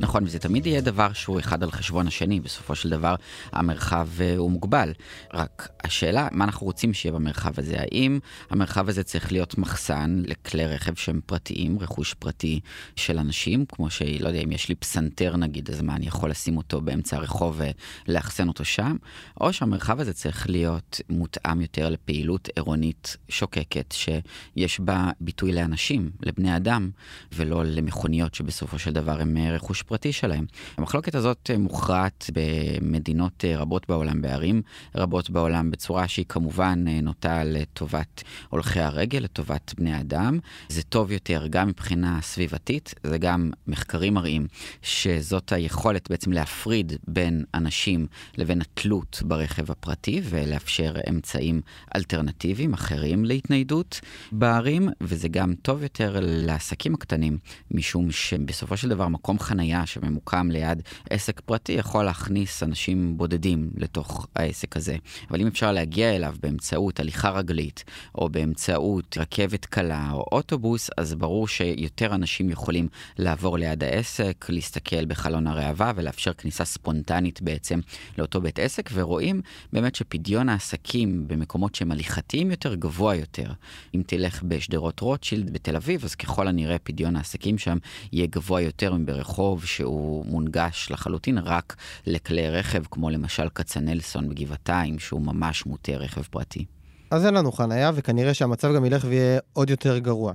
נכון, 0.00 0.24
וזה 0.24 0.38
תמיד 0.38 0.66
יהיה 0.66 0.80
דבר 0.80 1.12
שהוא 1.12 1.40
אחד 1.40 1.62
על 1.62 1.70
חשבון 1.70 2.06
השני, 2.06 2.40
בסופו 2.40 2.74
של 2.74 2.90
דבר 2.90 3.14
המרחב 3.52 4.08
uh, 4.18 4.38
הוא 4.38 4.50
מוגבל. 4.50 4.92
רק 5.34 5.68
השאלה, 5.84 6.28
מה 6.32 6.44
אנחנו 6.44 6.66
רוצים 6.66 6.94
שיהיה 6.94 7.12
במרחב 7.12 7.52
הזה? 7.56 7.76
האם 7.78 8.18
המרחב 8.50 8.88
הזה 8.88 9.02
צריך 9.02 9.32
להיות 9.32 9.58
מחסן 9.58 10.22
לכלי 10.26 10.66
רכב 10.66 10.94
שהם 10.94 11.20
פרטיים, 11.26 11.78
רכוש 11.78 12.14
פרטי 12.14 12.60
של 12.96 13.18
אנשים, 13.18 13.64
כמו 13.66 13.90
שלא 13.90 14.28
יודע, 14.28 14.40
אם 14.40 14.52
יש 14.52 14.68
לי 14.68 14.74
פסנתר 14.74 15.36
נגיד, 15.36 15.70
אז 15.70 15.80
מה, 15.80 15.96
אני 15.96 16.06
יכול 16.06 16.30
לשים 16.30 16.56
אותו 16.56 16.80
באמצע 16.80 17.16
הרחוב 17.16 17.60
ולאחסן 18.08 18.48
אותו 18.48 18.64
שם? 18.64 18.96
או 19.40 19.52
שהמרחב 19.52 20.00
הזה 20.00 20.12
צריך 20.12 20.50
להיות 20.50 21.00
מותאם 21.08 21.60
יותר 21.60 21.88
לפעילות 21.90 22.48
עירונית 22.56 23.16
שוקקת, 23.28 23.92
שיש 23.92 24.80
בה 24.80 25.10
ביטוי 25.20 25.52
לאנשים, 25.52 26.10
לבני 26.22 26.56
אדם, 26.56 26.90
ולא 27.32 27.64
למכוניות 27.64 28.34
שבסופו 28.34 28.78
של 28.78 28.92
דבר 28.92 29.20
הם 29.20 29.36
אה, 29.36 29.50
רכוש 29.50 29.83
פרטי 29.86 30.12
שלהם. 30.12 30.44
המחלוקת 30.76 31.14
הזאת 31.14 31.50
מוכרעת 31.58 32.30
במדינות 32.32 33.44
אה, 33.44 33.56
רבות 33.56 33.88
בעולם, 33.88 34.22
בערים 34.22 34.62
רבות 34.94 35.30
בעולם, 35.30 35.70
בצורה 35.70 36.08
שהיא 36.08 36.26
כמובן 36.28 36.84
אה, 36.88 37.00
נוטה 37.00 37.44
לטובת 37.44 38.22
הולכי 38.48 38.80
הרגל, 38.80 39.18
לטובת 39.18 39.74
בני 39.78 40.00
אדם. 40.00 40.38
זה 40.68 40.82
טוב 40.82 41.12
יותר 41.12 41.46
גם 41.50 41.68
מבחינה 41.68 42.18
סביבתית, 42.22 42.94
זה 43.04 43.18
גם 43.18 43.50
מחקרים 43.66 44.14
מראים 44.14 44.46
שזאת 44.82 45.52
היכולת 45.52 46.10
בעצם 46.10 46.32
להפריד 46.32 46.92
בין 47.08 47.44
אנשים 47.54 48.06
לבין 48.38 48.60
התלות 48.60 49.22
ברכב 49.24 49.70
הפרטי 49.70 50.20
ולאפשר 50.24 50.94
אמצעים 51.10 51.60
אלטרנטיביים 51.96 52.72
אחרים 52.72 53.24
להתניידות 53.24 54.00
בערים, 54.32 54.88
וזה 55.00 55.28
גם 55.28 55.54
טוב 55.62 55.82
יותר 55.82 56.18
לעסקים 56.20 56.94
הקטנים, 56.94 57.38
משום 57.70 58.10
שבסופו 58.10 58.76
של 58.76 58.88
דבר 58.88 59.08
מקום 59.08 59.38
חנייה 59.38 59.73
חנייה 59.74 59.86
שממוקם 59.86 60.50
ליד 60.50 60.82
עסק 61.10 61.40
פרטי 61.40 61.72
יכול 61.72 62.04
להכניס 62.04 62.62
אנשים 62.62 63.16
בודדים 63.16 63.70
לתוך 63.76 64.26
העסק 64.36 64.76
הזה. 64.76 64.96
אבל 65.30 65.40
אם 65.40 65.46
אפשר 65.46 65.72
להגיע 65.72 66.16
אליו 66.16 66.34
באמצעות 66.42 67.00
הליכה 67.00 67.30
רגלית, 67.30 67.84
או 68.14 68.28
באמצעות 68.28 69.18
רכבת 69.20 69.64
קלה 69.64 70.10
או 70.12 70.24
אוטובוס, 70.32 70.90
אז 70.96 71.14
ברור 71.14 71.48
שיותר 71.48 72.14
אנשים 72.14 72.50
יכולים 72.50 72.88
לעבור 73.18 73.58
ליד 73.58 73.84
העסק, 73.84 74.46
להסתכל 74.48 75.04
בחלון 75.04 75.46
הראווה 75.46 75.92
ולאפשר 75.96 76.32
כניסה 76.32 76.64
ספונטנית 76.64 77.42
בעצם 77.42 77.80
לאותו 78.18 78.40
בית 78.40 78.58
עסק, 78.58 78.90
ורואים 78.92 79.40
באמת 79.72 79.94
שפדיון 79.94 80.48
העסקים 80.48 81.28
במקומות 81.28 81.74
שהם 81.74 81.92
הליכתיים 81.92 82.50
יותר 82.50 82.74
גבוה 82.74 83.14
יותר. 83.14 83.52
אם 83.94 84.02
תלך 84.06 84.42
בשדרות 84.42 85.00
רוטשילד 85.00 85.52
בתל 85.52 85.76
אביב, 85.76 86.04
אז 86.04 86.14
ככל 86.14 86.48
הנראה 86.48 86.78
פדיון 86.78 87.16
העסקים 87.16 87.58
שם 87.58 87.78
יהיה 88.12 88.26
גבוה 88.26 88.60
יותר 88.60 88.94
מברחוב 88.94 89.63
שהוא 89.64 90.26
מונגש 90.26 90.88
לחלוטין 90.90 91.38
רק 91.38 91.76
לכלי 92.06 92.50
רכב, 92.50 92.82
כמו 92.90 93.10
למשל 93.10 93.48
כצנלסון 93.48 94.28
בגבעתיים, 94.28 94.98
שהוא 94.98 95.22
ממש 95.22 95.66
מוטה 95.66 95.92
רכב 95.92 96.22
פרטי. 96.22 96.64
אז 97.10 97.26
אין 97.26 97.34
לנו 97.34 97.52
חנייה, 97.52 97.90
וכנראה 97.94 98.34
שהמצב 98.34 98.74
גם 98.74 98.84
ילך 98.84 99.04
ויהיה 99.08 99.40
עוד 99.52 99.70
יותר 99.70 99.98
גרוע. 99.98 100.32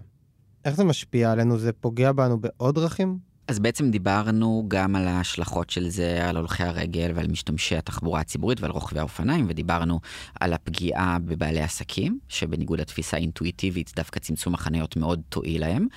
איך 0.66 0.76
זה 0.76 0.84
משפיע 0.84 1.32
עלינו? 1.32 1.58
זה 1.58 1.72
פוגע 1.74 2.12
בנו 2.12 2.40
בעוד 2.40 2.76
דרכים? 2.76 3.29
אז 3.50 3.60
בעצם 3.60 3.92
דיברנו 3.92 4.66
גם 4.68 4.96
על 4.96 5.08
ההשלכות 5.08 5.70
של 5.70 5.90
זה 5.90 6.30
על 6.30 6.38
הולכי 6.38 6.64
הרגל 6.64 7.12
ועל 7.16 7.28
משתמשי 7.28 7.76
התחבורה 7.76 8.20
הציבורית 8.22 8.62
ועל 8.62 8.72
רוכבי 8.72 9.00
האופניים, 9.00 9.46
ודיברנו 9.50 10.00
על 10.40 10.54
הפגיעה 10.54 11.18
בבעלי 11.26 11.62
עסקים, 11.62 12.20
שבניגוד 12.28 12.82
לתפיסה 12.82 13.18
האינטואיטיבית, 13.18 13.92
דווקא 13.96 14.20
צמצום 14.20 14.54
החניות 14.54 14.98
מאוד 14.98 15.22
תועיל 15.30 15.62
להם, 15.62 15.88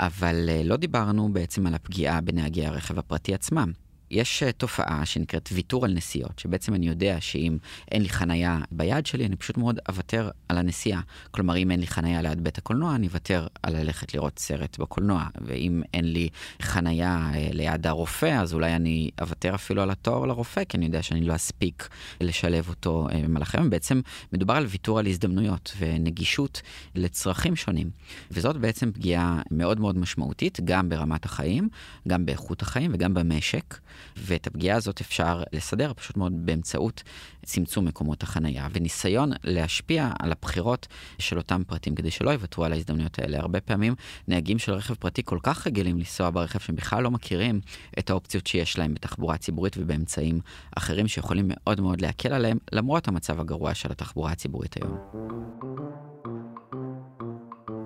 אבל 0.00 0.48
אה, 0.48 0.62
לא 0.64 0.76
דיברנו 0.76 1.32
בעצם 1.32 1.66
על 1.66 1.74
הפגיעה 1.74 2.20
בנהגי 2.20 2.66
הרכב 2.66 2.98
הפרטי 2.98 3.34
עצמם. 3.34 3.72
יש 4.12 4.42
אה, 4.42 4.52
תופעה 4.52 5.06
שנקראת 5.06 5.48
ויתור 5.52 5.84
על 5.84 5.92
נסיעות, 5.92 6.38
שבעצם 6.38 6.74
אני 6.74 6.88
יודע 6.88 7.16
שאם 7.20 7.58
אין 7.90 8.02
לי 8.02 8.08
חנייה 8.08 8.58
ביד 8.72 9.06
שלי, 9.06 9.26
אני 9.26 9.36
פשוט 9.36 9.56
מאוד 9.56 9.78
אוותר 9.88 10.30
על 10.48 10.58
הנסיעה. 10.58 11.00
כלומר, 11.30 11.56
אם 11.56 11.70
אין 11.70 11.80
לי 11.80 11.86
חנייה 11.86 12.22
ליד 12.22 12.44
בית 12.44 12.58
הקולנוע, 12.58 12.94
אני 12.94 13.06
אוותר 13.06 13.46
על 13.62 13.76
ללכת 13.76 14.14
לראות 14.14 14.38
סרט 14.38 14.78
בקולנוע. 14.78 15.24
ואם 15.40 15.82
אין 15.94 16.12
לי 16.12 16.28
חנייה 16.62 17.30
אה, 17.34 17.48
ליד 17.52 17.86
הרופא, 17.86 18.40
אז 18.40 18.54
אולי 18.54 18.76
אני 18.76 19.10
אוותר 19.20 19.54
אפילו 19.54 19.82
על 19.82 19.90
התואר 19.90 20.24
לרופא, 20.24 20.64
כי 20.64 20.76
אני 20.76 20.86
יודע 20.86 21.02
שאני 21.02 21.20
לא 21.20 21.34
אספיק 21.34 21.88
לשלב 22.20 22.68
אותו 22.68 23.08
אה, 23.12 23.20
במהלך 23.24 23.54
היום. 23.54 23.70
בעצם 23.70 24.00
מדובר 24.32 24.54
על 24.54 24.66
ויתור 24.66 24.98
על 24.98 25.06
הזדמנויות 25.06 25.76
ונגישות 25.78 26.62
לצרכים 26.94 27.56
שונים. 27.56 27.90
וזאת 28.30 28.56
בעצם 28.56 28.92
פגיעה 28.92 29.42
מאוד 29.50 29.80
מאוד 29.80 29.98
משמעותית, 29.98 30.60
גם 30.64 30.88
ברמת 30.88 31.24
החיים, 31.24 31.68
גם 32.08 32.26
באיכות 32.26 32.62
החיים 32.62 32.90
וגם 32.94 33.14
במשק. 33.14 33.74
ואת 34.16 34.46
הפגיעה 34.46 34.76
הזאת 34.76 35.00
אפשר 35.00 35.42
לסדר 35.52 35.92
פשוט 35.96 36.16
מאוד 36.16 36.32
באמצעות 36.46 37.02
צמצום 37.44 37.84
מקומות 37.84 38.22
החנייה 38.22 38.68
וניסיון 38.72 39.30
להשפיע 39.44 40.10
על 40.18 40.32
הבחירות 40.32 40.86
של 41.18 41.38
אותם 41.38 41.62
פרטים 41.66 41.94
כדי 41.94 42.10
שלא 42.10 42.30
יוותרו 42.30 42.64
על 42.64 42.72
ההזדמנויות 42.72 43.18
האלה. 43.18 43.38
הרבה 43.38 43.60
פעמים 43.60 43.94
נהגים 44.28 44.58
של 44.58 44.72
רכב 44.72 44.94
פרטי 44.94 45.22
כל 45.24 45.38
כך 45.42 45.66
רגילים 45.66 45.98
לנסוע 45.98 46.30
ברכב 46.30 46.58
שהם 46.58 46.76
בכלל 46.76 47.02
לא 47.02 47.10
מכירים 47.10 47.60
את 47.98 48.10
האופציות 48.10 48.46
שיש 48.46 48.78
להם 48.78 48.94
בתחבורה 48.94 49.36
ציבורית 49.36 49.76
ובאמצעים 49.78 50.40
אחרים 50.76 51.08
שיכולים 51.08 51.44
מאוד 51.48 51.80
מאוד 51.80 52.00
להקל 52.00 52.32
עליהם 52.32 52.58
למרות 52.72 53.08
המצב 53.08 53.40
הגרוע 53.40 53.74
של 53.74 53.92
התחבורה 53.92 54.32
הציבורית 54.32 54.76
היום. 54.76 54.98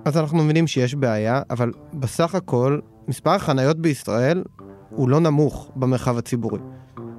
אז 0.05 0.17
אנחנו 0.17 0.37
מבינים 0.43 0.67
שיש 0.67 0.95
בעיה, 0.95 1.41
אבל 1.49 1.71
בסך 1.93 2.35
הכל 2.35 2.79
מספר 3.07 3.29
החניות 3.29 3.77
בישראל 3.77 4.43
הוא 4.89 5.09
לא 5.09 5.19
נמוך 5.19 5.71
במרחב 5.75 6.17
הציבורי. 6.17 6.59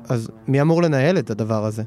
אז 0.09 0.31
מי 0.47 0.61
אמור 0.61 0.83
לנהל 0.83 1.19
את 1.19 1.31
הדבר 1.31 1.65
הזה? 1.65 1.83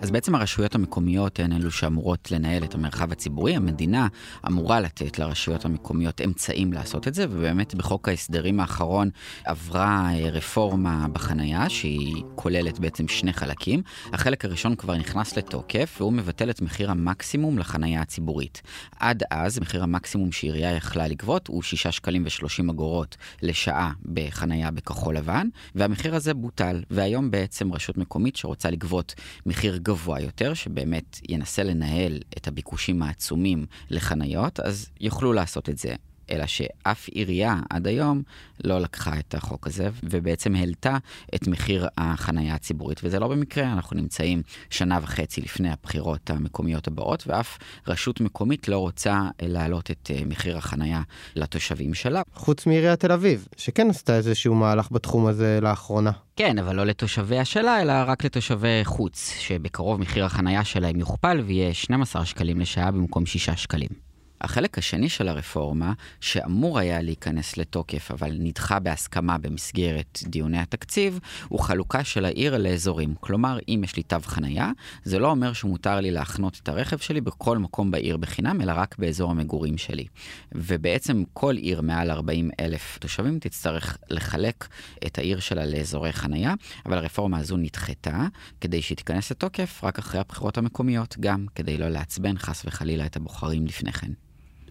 אז 0.00 0.10
בעצם 0.10 0.34
הרשויות 0.34 0.74
המקומיות 0.74 1.40
הן 1.40 1.52
אלו 1.52 1.70
שאמורות 1.70 2.30
לנהל 2.30 2.64
את 2.64 2.74
המרחב 2.74 3.12
הציבורי. 3.12 3.56
המדינה 3.56 4.08
אמורה 4.46 4.80
לתת 4.80 5.18
לרשויות 5.18 5.64
המקומיות 5.64 6.20
אמצעים 6.20 6.72
לעשות 6.72 7.08
את 7.08 7.14
זה, 7.14 7.26
ובאמת 7.30 7.74
בחוק 7.74 8.08
ההסדרים 8.08 8.60
האחרון 8.60 9.10
עברה 9.44 10.10
אה, 10.14 10.30
רפורמה 10.30 11.06
בחנייה, 11.12 11.68
שהיא 11.68 12.22
כוללת 12.34 12.78
בעצם 12.78 13.08
שני 13.08 13.32
חלקים. 13.32 13.82
החלק 14.12 14.44
הראשון 14.44 14.74
כבר 14.74 14.96
נכנס 14.96 15.36
לתוקף, 15.36 15.96
והוא 16.00 16.12
מבטל 16.12 16.50
את 16.50 16.62
מחיר 16.62 16.90
המקסימום 16.90 17.58
לחנייה 17.58 18.00
הציבורית. 18.00 18.62
עד 18.98 19.22
אז, 19.30 19.58
מחיר 19.58 19.82
המקסימום 19.82 20.32
שעירייה 20.32 20.76
יכלה 20.76 21.08
לגבות 21.08 21.48
הוא 21.48 21.62
6 21.62 21.86
שקלים 21.86 22.24
ו-30 22.24 22.70
אגורות 22.70 23.16
לשעה 23.42 23.92
בחנייה 24.12 24.70
בכחול 24.70 25.16
לבן, 25.16 25.48
והמחיר 25.74 26.14
הזה 26.14 26.34
בוטל. 26.34 26.82
והיום 26.90 27.30
בעצם 27.30 27.72
רשות 27.72 27.98
מקומית 27.98 28.36
שרוצה 28.36 28.70
לגבות 28.70 29.14
מחיר 29.46 29.78
גבוה 29.88 30.20
יותר, 30.20 30.54
שבאמת 30.54 31.20
ינסה 31.28 31.62
לנהל 31.62 32.18
את 32.36 32.48
הביקושים 32.48 33.02
העצומים 33.02 33.66
לחניות, 33.90 34.60
אז 34.60 34.88
יוכלו 35.00 35.32
לעשות 35.32 35.68
את 35.68 35.78
זה. 35.78 35.94
אלא 36.30 36.46
שאף 36.46 37.08
עירייה 37.08 37.56
עד 37.70 37.86
היום 37.86 38.22
לא 38.64 38.78
לקחה 38.78 39.18
את 39.18 39.34
החוק 39.34 39.66
הזה, 39.66 39.88
ובעצם 40.02 40.54
העלתה 40.54 40.96
את 41.34 41.48
מחיר 41.48 41.88
החנייה 41.98 42.54
הציבורית. 42.54 43.00
וזה 43.04 43.18
לא 43.18 43.28
במקרה, 43.28 43.72
אנחנו 43.72 43.96
נמצאים 43.96 44.42
שנה 44.70 44.98
וחצי 45.02 45.40
לפני 45.40 45.70
הבחירות 45.70 46.30
המקומיות 46.30 46.86
הבאות, 46.86 47.24
ואף 47.26 47.58
רשות 47.86 48.20
מקומית 48.20 48.68
לא 48.68 48.78
רוצה 48.78 49.22
להעלות 49.42 49.90
את 49.90 50.10
אה, 50.14 50.20
מחיר 50.26 50.58
החנייה 50.58 51.02
לתושבים 51.36 51.94
שלה. 51.94 52.22
חוץ 52.34 52.66
מעיריית 52.66 53.00
תל 53.00 53.12
אביב, 53.12 53.48
שכן 53.56 53.90
עשתה 53.90 54.16
איזשהו 54.16 54.54
מהלך 54.54 54.92
בתחום 54.92 55.26
הזה 55.26 55.58
לאחרונה. 55.62 56.10
כן, 56.36 56.58
אבל 56.58 56.76
לא 56.76 56.86
לתושביה 56.86 57.44
שלה, 57.44 57.82
אלא 57.82 57.92
רק 58.06 58.24
לתושבי 58.24 58.80
חוץ, 58.84 59.34
שבקרוב 59.38 60.00
מחיר 60.00 60.24
החנייה 60.24 60.64
שלהם 60.64 61.00
יוכפל 61.00 61.40
ויהיה 61.46 61.74
12 61.74 62.24
שקלים 62.24 62.60
לשעה 62.60 62.90
במקום 62.90 63.26
6 63.26 63.50
שקלים. 63.50 64.07
החלק 64.40 64.78
השני 64.78 65.08
של 65.08 65.28
הרפורמה, 65.28 65.92
שאמור 66.20 66.78
היה 66.78 67.02
להיכנס 67.02 67.56
לתוקף, 67.56 68.10
אבל 68.10 68.36
נדחה 68.38 68.78
בהסכמה 68.78 69.38
במסגרת 69.38 70.18
דיוני 70.22 70.58
התקציב, 70.58 71.18
הוא 71.48 71.60
חלוקה 71.60 72.04
של 72.04 72.24
העיר 72.24 72.58
לאזורים. 72.58 73.14
כלומר, 73.20 73.58
אם 73.68 73.80
יש 73.84 73.96
לי 73.96 74.02
תו 74.02 74.16
חנייה, 74.22 74.70
זה 75.04 75.18
לא 75.18 75.30
אומר 75.30 75.52
שמותר 75.52 76.00
לי 76.00 76.10
להחנות 76.10 76.60
את 76.62 76.68
הרכב 76.68 76.98
שלי 76.98 77.20
בכל 77.20 77.58
מקום 77.58 77.90
בעיר 77.90 78.16
בחינם, 78.16 78.60
אלא 78.60 78.72
רק 78.76 78.98
באזור 78.98 79.30
המגורים 79.30 79.78
שלי. 79.78 80.06
ובעצם 80.52 81.22
כל 81.32 81.56
עיר 81.56 81.80
מעל 81.80 82.10
40 82.10 82.50
אלף 82.60 82.98
תושבים 82.98 83.38
תצטרך 83.38 83.98
לחלק 84.10 84.68
את 85.06 85.18
העיר 85.18 85.40
שלה 85.40 85.66
לאזורי 85.66 86.12
חנייה, 86.12 86.54
אבל 86.86 86.98
הרפורמה 86.98 87.38
הזו 87.38 87.56
נדחתה, 87.56 88.26
כדי 88.60 88.82
שהיא 88.82 88.96
תיכנס 88.96 89.30
לתוקף 89.30 89.84
רק 89.84 89.98
אחרי 89.98 90.20
הבחירות 90.20 90.58
המקומיות, 90.58 91.16
גם 91.20 91.46
כדי 91.54 91.78
לא 91.78 91.88
לעצבן 91.88 92.38
חס 92.38 92.62
וחלילה 92.66 93.06
את 93.06 93.16
הבוחרים 93.16 93.66
לפני 93.66 93.92
כן. 93.92 94.27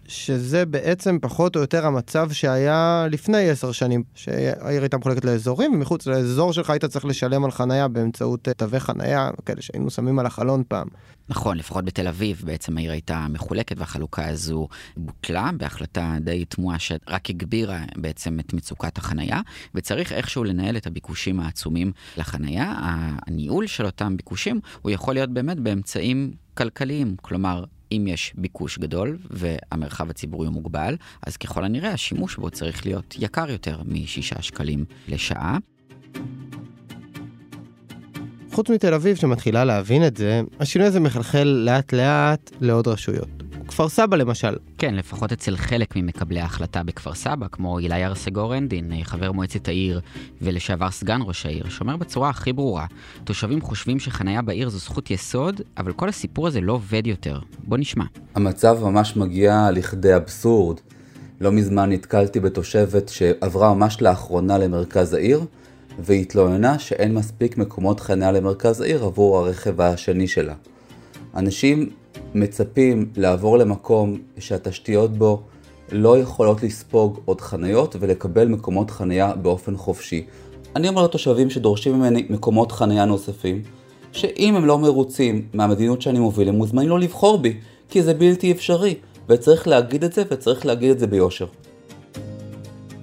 שזה 0.08 0.66
בעצם 0.66 1.18
פחות 1.22 1.56
או 1.56 1.60
יותר 1.60 1.86
המצב 1.86 2.32
שהיה 2.32 3.06
לפני 3.10 3.50
עשר 3.50 3.72
שנים, 3.72 4.02
שהעיר 4.14 4.82
הייתה 4.82 4.98
מחולקת 4.98 5.24
לאזורים, 5.24 5.74
ומחוץ 5.74 6.06
לאזור 6.06 6.52
שלך 6.52 6.70
היית 6.70 6.84
צריך 6.84 7.04
לשלם 7.04 7.44
על 7.44 7.50
חנייה 7.50 7.88
באמצעות 7.88 8.48
אה, 8.48 8.54
תווי 8.54 8.80
חנייה, 8.80 9.30
כאלה 9.46 9.62
שהיינו 9.62 9.90
שמים 9.90 10.18
על 10.18 10.26
החלון 10.26 10.62
פעם. 10.68 10.88
נכון, 11.28 11.56
לפחות 11.56 11.84
בתל 11.84 12.08
אביב 12.08 12.42
בעצם 12.44 12.78
העיר 12.78 12.90
הייתה 12.90 13.26
מחולקת 13.30 13.78
והחלוקה 13.78 14.28
הזו 14.28 14.68
בוטלה 14.96 15.50
בהחלטה 15.56 16.16
די 16.20 16.44
תמוהה 16.44 16.78
שרק 16.78 17.30
הגבירה 17.30 17.80
בעצם 17.96 18.40
את 18.40 18.52
מצוקת 18.52 18.98
החנייה, 18.98 19.40
וצריך 19.74 20.12
איכשהו 20.12 20.44
לנהל 20.44 20.76
את 20.76 20.86
הביקושים 20.86 21.40
העצומים 21.40 21.92
לחנייה. 22.16 22.74
הניהול 23.26 23.66
של 23.66 23.86
אותם 23.86 24.16
ביקושים 24.16 24.60
הוא 24.82 24.90
יכול 24.90 25.14
להיות 25.14 25.30
באמת 25.30 25.60
באמצעים 25.60 26.32
כלכליים, 26.54 27.16
כלומר 27.22 27.64
אם 27.92 28.04
יש 28.08 28.32
ביקוש 28.36 28.78
גדול 28.78 29.18
והמרחב 29.30 30.10
הציבורי 30.10 30.46
הוא 30.46 30.54
מוגבל, 30.54 30.96
אז 31.26 31.36
ככל 31.36 31.64
הנראה 31.64 31.92
השימוש 31.92 32.36
בו 32.36 32.50
צריך 32.50 32.86
להיות 32.86 33.14
יקר 33.18 33.50
יותר 33.50 33.82
מ-6 33.84 34.42
שקלים 34.42 34.84
לשעה. 35.08 35.58
חוץ 38.52 38.70
מתל 38.70 38.94
אביב 38.94 39.16
שמתחילה 39.16 39.64
להבין 39.64 40.06
את 40.06 40.16
זה, 40.16 40.40
השינוי 40.60 40.88
הזה 40.88 41.00
מחלחל 41.00 41.44
לאט 41.44 41.92
לאט 41.92 42.50
לעוד 42.60 42.88
רשויות. 42.88 43.28
כפר 43.78 43.88
סבא 43.88 44.16
למשל. 44.16 44.56
כן, 44.78 44.94
לפחות 44.94 45.32
אצל 45.32 45.56
חלק 45.56 45.96
ממקבלי 45.96 46.40
ההחלטה 46.40 46.82
בכפר 46.82 47.14
סבא, 47.14 47.46
כמו 47.52 47.78
אילי 47.78 48.04
ארסגור 48.04 48.56
אנדין, 48.56 48.92
חבר 49.04 49.32
מועצת 49.32 49.68
העיר 49.68 50.00
ולשעבר 50.42 50.90
סגן 50.90 51.20
ראש 51.22 51.46
העיר, 51.46 51.68
שאומר 51.68 51.96
בצורה 51.96 52.30
הכי 52.30 52.52
ברורה, 52.52 52.86
תושבים 53.24 53.60
חושבים 53.60 53.98
שחניה 53.98 54.42
בעיר 54.42 54.68
זו 54.68 54.78
זכות 54.78 55.10
יסוד, 55.10 55.60
אבל 55.76 55.92
כל 55.92 56.08
הסיפור 56.08 56.46
הזה 56.46 56.60
לא 56.60 56.72
עובד 56.72 57.06
יותר. 57.06 57.40
בוא 57.58 57.78
נשמע. 57.78 58.04
המצב 58.34 58.78
ממש 58.82 59.16
מגיע 59.16 59.68
לכדי 59.72 60.16
אבסורד. 60.16 60.76
לא 61.40 61.52
מזמן 61.52 61.92
נתקלתי 61.92 62.40
בתושבת 62.40 63.08
שעברה 63.08 63.74
ממש 63.74 64.02
לאחרונה 64.02 64.58
למרכז 64.58 65.14
העיר, 65.14 65.44
והתלוננה 65.98 66.78
שאין 66.78 67.14
מספיק 67.14 67.58
מקומות 67.58 68.00
חניה 68.00 68.32
למרכז 68.32 68.80
העיר 68.80 69.04
עבור 69.04 69.38
הרכב 69.38 69.80
השני 69.80 70.28
שלה. 70.28 70.54
אנשים 71.36 71.90
מצפים 72.34 73.10
לעבור 73.16 73.58
למקום 73.58 74.18
שהתשתיות 74.38 75.18
בו 75.18 75.42
לא 75.92 76.18
יכולות 76.18 76.62
לספוג 76.62 77.20
עוד 77.24 77.40
חניות 77.40 77.96
ולקבל 78.00 78.48
מקומות 78.48 78.90
חניה 78.90 79.34
באופן 79.34 79.76
חופשי. 79.76 80.26
אני 80.76 80.88
אומר 80.88 81.04
לתושבים 81.04 81.50
שדורשים 81.50 81.94
ממני 81.94 82.26
מקומות 82.30 82.72
חניה 82.72 83.04
נוספים, 83.04 83.62
שאם 84.12 84.54
הם 84.56 84.64
לא 84.64 84.78
מרוצים 84.78 85.46
מהמדיניות 85.54 86.02
שאני 86.02 86.18
מוביל, 86.18 86.48
הם 86.48 86.54
מוזמנים 86.54 86.88
לא 86.88 87.00
לבחור 87.00 87.38
בי, 87.38 87.56
כי 87.88 88.02
זה 88.02 88.14
בלתי 88.14 88.52
אפשרי, 88.52 88.94
וצריך 89.28 89.68
להגיד 89.68 90.04
את 90.04 90.12
זה, 90.12 90.22
וצריך 90.30 90.66
להגיד 90.66 90.90
את 90.90 90.98
זה 90.98 91.06
ביושר. 91.06 91.46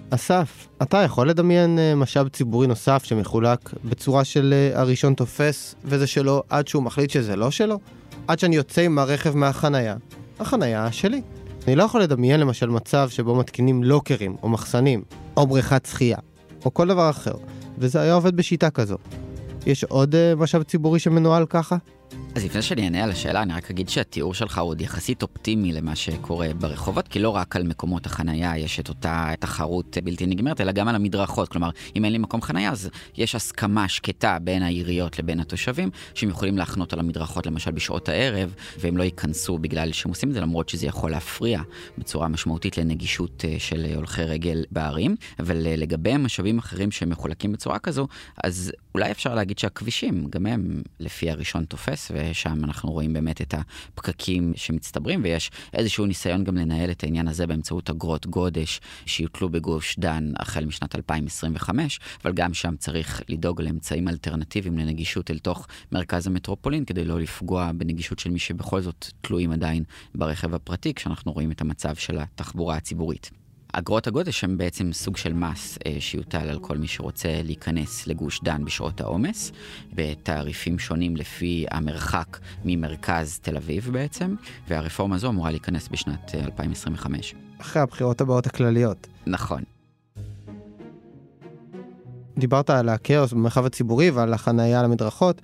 אסף, 0.10 0.68
אתה 0.82 0.98
יכול 0.98 1.30
לדמיין 1.30 1.80
אה, 1.80 1.96
משאב 1.96 2.28
ציבורי 2.28 2.68
נוסף 2.68 3.04
שמחולק 3.04 3.70
בצורה 3.86 4.24
של 4.24 4.54
אה, 4.54 4.82
הראשון 4.82 5.14
תופס 5.14 5.76
וזה 5.86 6.08
שלו 6.08 6.44
עד 6.50 6.68
שהוא 6.68 6.84
מחליט 6.84 7.10
שזה 7.10 7.36
לא 7.36 7.52
שלו? 7.52 7.80
עד 8.28 8.40
שאני 8.40 8.56
יוצא 8.56 8.82
עם 8.82 9.00
הרכב 9.00 9.38
מהחנייה. 9.38 9.96
החנייה 10.40 10.92
שלי. 10.92 11.22
אני 11.68 11.76
לא 11.76 11.84
יכול 11.84 12.02
לדמיין 12.02 12.40
למשל 12.40 12.70
מצב 12.70 13.10
שבו 13.10 13.36
מתקינים 13.36 13.84
לוקרים, 13.84 14.36
או 14.44 14.50
מחסנים, 14.50 15.04
או 15.38 15.48
בריכת 15.48 15.86
שחייה, 15.86 16.18
או 16.66 16.74
כל 16.74 16.88
דבר 16.88 17.10
אחר, 17.10 17.34
וזה 17.78 18.02
היה 18.02 18.14
עובד 18.14 18.36
בשיטה 18.36 18.70
כזו. 18.70 18.98
יש 19.66 19.84
עוד 19.84 20.16
uh, 20.16 20.40
משאב 20.40 20.64
ציבורי 20.64 21.00
שמנוהל 21.00 21.46
ככה? 21.46 21.78
אז 22.36 22.46
לפני 22.46 22.62
שאני 22.62 22.84
אענה 22.84 23.04
על 23.04 23.12
השאלה, 23.12 23.42
אני 23.42 23.54
רק 23.54 23.72
אגיד 23.72 23.90
שהתיאור 23.90 24.34
שלך 24.34 24.58
הוא 24.58 24.70
עוד 24.70 24.82
יחסית 24.82 25.24
אופטימי 25.24 25.72
למה 25.72 25.96
שקורה 25.96 26.48
ברחובות, 26.54 27.08
כי 27.08 27.20
לא 27.20 27.30
רק 27.30 27.56
על 27.56 27.64
מקומות 27.64 28.06
החנייה 28.06 28.58
יש 28.58 28.80
את 28.80 28.90
אותה 28.90 29.32
תחרות 29.40 29.98
בלתי 30.04 30.26
נגמרת, 30.26 30.62
אלא 30.62 30.72
גם 30.72 30.88
על 30.88 30.96
המדרכות. 30.96 31.50
כלומר, 31.50 31.70
אם 31.96 32.06
אין 32.06 32.12
לי 32.12 32.18
מקום 32.18 32.42
חנייה, 32.42 32.72
אז 32.72 32.90
יש 33.18 33.36
הסכמה 33.36 33.88
שקטה 33.88 34.38
בין 34.42 34.64
העיריות 34.64 35.20
לבין 35.20 35.40
התושבים, 35.40 35.90
שהם 36.14 36.30
יכולים 36.30 36.58
להחנות 36.58 36.94
על 36.94 37.00
המדרכות 37.00 37.46
למשל 37.46 37.72
בשעות 37.72 38.10
הערב, 38.10 38.54
והם 38.80 38.98
לא 38.98 39.04
ייכנסו 39.04 39.58
בגלל 39.58 39.92
שהם 39.92 40.10
עושים 40.10 40.30
את 40.30 40.34
זה, 40.34 40.42
למרות 40.42 40.70
שזה 40.70 40.86
יכול 40.86 41.12
להפריע 41.12 41.62
בצורה 41.98 42.28
משמעותית 42.28 42.78
לנגישות 42.78 43.46
אה, 43.48 43.56
של 43.60 43.86
הולכי 43.96 44.24
רגל 44.24 44.64
בערים. 44.72 45.16
אבל 45.40 45.68
אה, 45.68 45.76
לגבי 45.76 46.18
משאבים 46.18 46.60
אחרים 46.60 46.92
שמחולקים 46.92 47.52
בצורה 47.52 47.80
כזו, 47.80 48.08
אז 48.44 48.72
אולי 48.96 49.12
אפשר 49.12 49.36
להגיד 49.36 49.60
שהכבישים, 49.60 50.28
גם 50.30 50.46
הם 50.46 50.82
לפי 51.00 51.32
הראשון 51.32 51.66
תופס, 51.66 52.12
ושם 52.32 52.64
אנחנו 52.64 52.92
רואים 52.92 53.14
באמת 53.14 53.42
את 53.42 53.54
הפקקים 53.54 54.54
שמצטברים, 54.56 55.22
ויש 55.24 55.52
איזשהו 55.74 56.06
ניסיון 56.06 56.44
גם 56.44 56.58
לנהל 56.58 56.92
את 56.92 57.04
העניין 57.04 57.28
הזה 57.28 57.48
באמצעות 57.48 57.90
אגרות 57.90 58.28
גודש 58.28 58.82
שיוטלו 59.06 59.50
בגוש 59.50 60.00
דן 60.00 60.32
החל 60.40 60.66
משנת 60.66 60.96
2025, 60.96 62.00
אבל 62.24 62.34
גם 62.34 62.54
שם 62.54 62.76
צריך 62.78 63.22
לדאוג 63.30 63.62
לאמצעים 63.62 64.08
אלטרנטיביים 64.08 64.78
לנגישות 64.78 65.32
אל 65.32 65.40
תוך 65.40 65.68
מרכז 65.92 66.28
המטרופולין, 66.28 66.86
כדי 66.86 67.06
לא 67.06 67.20
לפגוע 67.20 67.72
בנגישות 67.72 68.20
של 68.20 68.30
מי 68.30 68.40
שבכל 68.40 68.82
זאת 68.82 69.06
תלויים 69.22 69.52
עדיין 69.52 69.84
ברכב 70.16 70.54
הפרטי, 70.54 70.94
כשאנחנו 70.94 71.32
רואים 71.32 71.52
את 71.52 71.62
המצב 71.62 71.96
של 71.96 72.18
התחבורה 72.20 72.76
הציבורית. 72.76 73.45
אגרות 73.78 74.08
הגודש 74.08 74.44
הם 74.44 74.58
בעצם 74.58 74.94
סוג 74.94 75.18
של 75.18 75.34
מס 75.34 75.78
אה, 75.86 75.96
שיוטל 76.00 76.50
על 76.50 76.60
כל 76.60 76.78
מי 76.78 76.88
שרוצה 76.88 77.42
להיכנס 77.44 78.08
לגוש 78.08 78.42
דן 78.44 78.66
בשעות 78.66 79.02
העומס, 79.02 79.52
בתעריפים 79.94 80.80
שונים 80.80 81.16
לפי 81.18 81.66
המרחק 81.72 82.38
ממרכז 82.66 83.40
תל 83.40 83.58
אביב 83.58 83.90
בעצם, 83.92 84.36
והרפורמה 84.68 85.16
הזו 85.16 85.30
אמורה 85.30 85.52
להיכנס 85.52 85.88
בשנת 85.88 86.36
2025. 86.36 87.34
אה, 87.34 87.40
אחרי 87.62 87.82
הבחירות 87.82 88.22
הבאות 88.22 88.48
הכלליות. 88.48 89.08
נכון. 89.26 89.64
דיברת 92.38 92.70
על 92.70 92.90
הכאוס 92.90 93.34
במרחב 93.34 93.66
הציבורי 93.66 94.10
ועל 94.10 94.34
החנייה 94.34 94.80
על 94.80 94.86
המדרכות. 94.86 95.42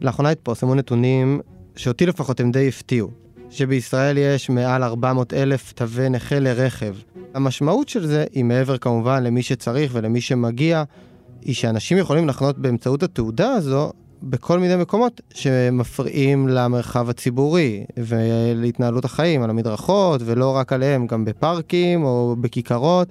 לאחרונה 0.00 0.30
התפרסמו 0.30 0.74
נתונים 0.74 1.40
שאותי 1.76 2.06
לפחות 2.06 2.40
הם 2.40 2.52
די 2.52 2.68
הפתיעו. 2.68 3.10
שבישראל 3.50 4.18
יש 4.18 4.50
מעל 4.50 4.82
400 4.82 5.34
אלף 5.34 5.72
תווי 5.72 6.08
נכה 6.08 6.38
לרכב. 6.38 6.94
המשמעות 7.34 7.88
של 7.88 8.06
זה 8.06 8.24
היא 8.32 8.44
מעבר 8.44 8.78
כמובן 8.78 9.22
למי 9.22 9.42
שצריך 9.42 9.90
ולמי 9.94 10.20
שמגיע, 10.20 10.82
היא 11.42 11.54
שאנשים 11.54 11.98
יכולים 11.98 12.28
לחנות 12.28 12.58
באמצעות 12.58 13.02
התעודה 13.02 13.52
הזו 13.52 13.92
בכל 14.22 14.58
מיני 14.58 14.76
מקומות 14.76 15.20
שמפריעים 15.34 16.48
למרחב 16.48 17.10
הציבורי 17.10 17.84
ולהתנהלות 17.96 19.04
החיים, 19.04 19.42
על 19.42 19.50
המדרכות 19.50 20.20
ולא 20.24 20.56
רק 20.56 20.72
עליהם, 20.72 21.06
גם 21.06 21.24
בפארקים 21.24 22.04
או 22.04 22.36
בכיכרות. 22.40 23.08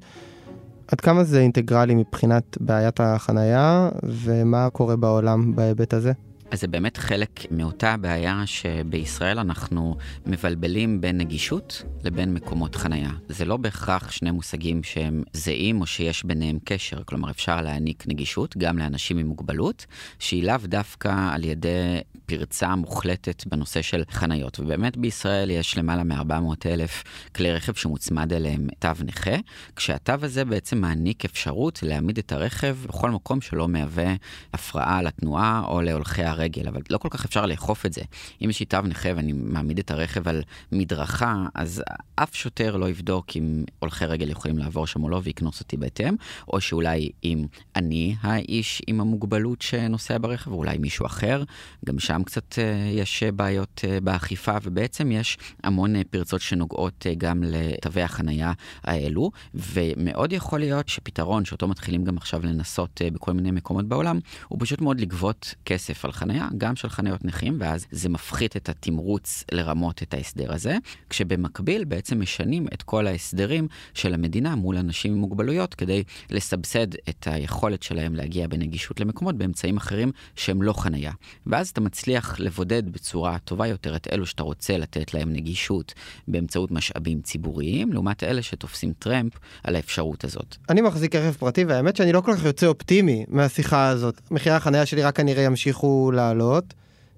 עד 0.88 1.01
כמה 1.01 1.24
זה 1.24 1.39
אינטגרלי 1.39 1.96
מבחינת 1.96 2.58
בעיית 2.60 3.00
החנייה 3.00 3.89
ומה 4.03 4.69
קורה 4.69 4.96
בעולם 4.96 5.55
בהיבט 5.55 5.93
הזה? 5.93 6.12
אז 6.51 6.62
זה 6.62 6.68
באמת 6.68 6.98
חלק 6.98 7.51
מאותה 7.51 7.98
בעיה 7.98 8.44
שבישראל 8.46 9.39
אנחנו 9.39 9.98
מבלבלים 10.25 11.01
בין 11.01 11.18
נגישות 11.18 11.84
לבין 12.03 12.34
מקומות 12.34 12.75
חנייה. 12.75 13.12
זה 13.29 13.46
לא 13.46 13.58
בהכרח 13.58 14.12
שני 14.12 14.32
מושגים 14.32 14.84
שהם 14.84 15.24
זהים 15.34 15.82
או 15.82 15.86
שיש 15.86 16.24
ביניהם 16.24 16.60
קשר. 16.63 17.03
כלומר, 17.03 17.29
אפשר 17.29 17.62
להעניק 17.62 18.03
נגישות 18.08 18.58
גם 18.58 18.77
לאנשים 18.77 19.18
עם 19.18 19.27
מוגבלות, 19.27 19.86
שהיא 20.20 20.44
לאו 20.44 20.58
דווקא 20.63 21.29
על 21.32 21.44
ידי 21.44 22.00
פרצה 22.29 22.75
מוחלטת 22.75 23.43
בנושא 23.48 23.81
של 23.81 24.03
חניות. 24.12 24.59
ובאמת 24.59 24.98
בישראל 24.98 25.50
יש 25.50 25.77
למעלה 25.77 26.03
מ-400 26.03 26.55
אלף 26.65 27.03
כלי 27.36 27.51
רכב 27.51 27.74
שמוצמד 27.74 28.33
אליהם 28.33 28.67
תו 28.79 28.89
נכה, 29.05 29.36
כשהתו 29.75 30.13
הזה 30.21 30.45
בעצם 30.45 30.77
מעניק 30.77 31.25
אפשרות 31.25 31.79
להעמיד 31.83 32.17
את 32.17 32.31
הרכב 32.31 32.77
בכל 32.88 33.12
מקום 33.12 33.41
שלא 33.41 33.67
מהווה 33.67 34.13
הפרעה 34.53 35.01
לתנועה 35.01 35.63
או 35.67 35.81
להולכי 35.81 36.24
הרגל, 36.24 36.67
אבל 36.67 36.81
לא 36.89 36.98
כל 36.98 37.09
כך 37.11 37.25
אפשר 37.25 37.46
לאכוף 37.46 37.85
את 37.85 37.94
זה. 37.94 38.01
אם 38.46 38.50
יש 38.50 38.59
לי 38.59 38.65
תו 38.65 38.81
נכה 38.81 39.09
ואני 39.15 39.33
מעמיד 39.33 39.79
את 39.79 39.92
הרכב 39.92 40.27
על 40.27 40.42
מדרכה, 40.72 41.46
אז 41.55 41.83
אף 42.15 42.35
שוטר 42.35 42.75
לא 42.75 42.89
יבדוק 42.89 43.25
אם 43.35 43.63
הולכי 43.79 44.05
רגל 44.05 44.29
יכולים 44.29 44.57
לעבור 44.57 44.87
שם 44.87 45.03
או 45.03 45.09
לא 45.09 45.22
ויקנוס 45.24 45.59
אותי 45.59 45.77
בהתאם, 45.77 46.15
או 46.48 46.61
שאולי 46.61 47.09
אם 47.24 47.46
אני 47.75 48.15
האיש 48.22 48.81
עם 48.87 49.01
המוגבלות 49.01 49.61
שנוסע 49.61 50.18
ברכב, 50.18 50.51
או 50.51 50.57
אולי 50.57 50.77
מישהו 50.77 51.05
אחר, 51.05 51.44
גם 51.85 52.00
שם 52.00 52.19
קצת 52.24 52.53
uh, 52.53 52.62
יש 52.92 53.24
בעיות 53.24 53.82
uh, 53.86 54.03
באכיפה, 54.03 54.58
ובעצם 54.64 55.12
יש 55.12 55.38
המון 55.64 56.03
פרצות 56.03 56.42
שנוגעות 56.42 57.05
גם 57.18 57.44
לתווי 57.44 58.01
החנייה 58.01 58.53
האלו, 58.84 59.32
ומאוד 59.53 60.34
יכול 60.34 60.60
להיות 60.60 60.90
שפתרון 60.90 61.46
שאותו 61.46 61.68
מתחילים 61.68 62.03
גם 62.03 62.18
עכשיו 62.18 62.46
לנסות 62.46 63.01
בכל 63.14 63.34
מיני 63.34 63.51
מקומות 63.51 63.88
בעולם, 63.88 64.20
הוא 64.48 64.60
פשוט 64.62 64.82
מאוד 64.82 65.00
לגבות 65.01 65.53
כסף 65.66 66.05
על 66.05 66.12
חנייה, 66.12 66.48
גם 66.58 66.75
של 66.75 66.90
חניות 66.90 67.25
נכים, 67.25 67.58
ואז 67.60 67.86
זה 67.92 68.10
מפחית 68.10 68.55
את 68.58 68.70
התמרוץ 68.70 69.44
לרמות 69.51 70.03
את 70.03 70.14
ההסדר 70.14 70.53
הזה, 70.53 70.77
כשבמקביל 71.10 71.84
בעצם 71.84 72.22
משנים 72.22 72.68
את 72.74 72.84
כל 72.84 73.08
ההסדרים 73.08 73.68
של 73.94 74.14
המדינה 74.14 74.55
מול 74.55 74.77
אנשים 74.77 75.12
עם 75.14 75.18
מוגבלויות, 75.18 75.74
כדי 75.74 76.03
לסבסד 76.29 76.88
את 77.10 77.27
היכולת 77.27 77.84
שלהם 77.84 78.16
להגיע 78.16 78.48
בנגישות 78.48 79.00
למקומות 79.00 79.36
באמצעים 79.36 79.77
אחרים 79.77 80.12
שהם 80.36 80.62
לא 80.62 80.74
חנייה. 80.74 81.12
ואז 81.46 81.70
אתה 81.70 81.82
מצליח 81.82 82.08
לבודד 82.39 82.91
בצורה 82.91 83.37
טובה 83.39 83.67
יותר 83.67 83.95
את 83.95 84.07
אלו 84.11 84.25
שאתה 84.25 84.43
רוצה 84.43 84.77
לתת 84.77 85.13
להם 85.13 85.33
נגישות 85.33 85.93
באמצעות 86.27 86.72
משאבים 86.72 87.22
ציבוריים, 87.22 87.93
לעומת 87.93 88.24
אלה 88.24 88.41
שתופסים 88.41 88.93
טרמפ 89.00 89.33
על 89.63 89.75
האפשרות 89.75 90.24
הזאת. 90.24 90.55
אני 90.69 90.81
מחזיק 90.81 91.15
רכב 91.15 91.37
פרטי, 91.37 91.65
והאמת 91.65 91.95
שאני 91.95 92.11
לא 92.11 92.22
כל 92.22 92.35
כך 92.35 92.45
יוצא 92.45 92.67
אופטימי 92.67 93.25
מהשיחה 93.27 93.87
הזאת. 93.87 94.22
מחירי 94.31 94.55
החניה 94.55 94.85
שלי 94.85 95.03
רק 95.03 95.15
כנראה 95.15 95.43
ימשיכו 95.43 96.11
לעלות. 96.11 96.74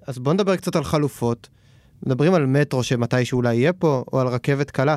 אז 0.06 0.18
בוא 0.18 0.32
נדבר 0.32 0.56
קצת 0.56 0.76
על 0.76 0.84
חלופות. 0.84 1.48
מדברים 2.06 2.34
על 2.34 2.46
מטרו 2.46 2.82
שמתישהו 2.82 3.36
אולי 3.36 3.54
יהיה 3.54 3.72
פה, 3.72 4.04
או 4.12 4.20
על 4.20 4.26
רכבת 4.26 4.70
קלה. 4.70 4.96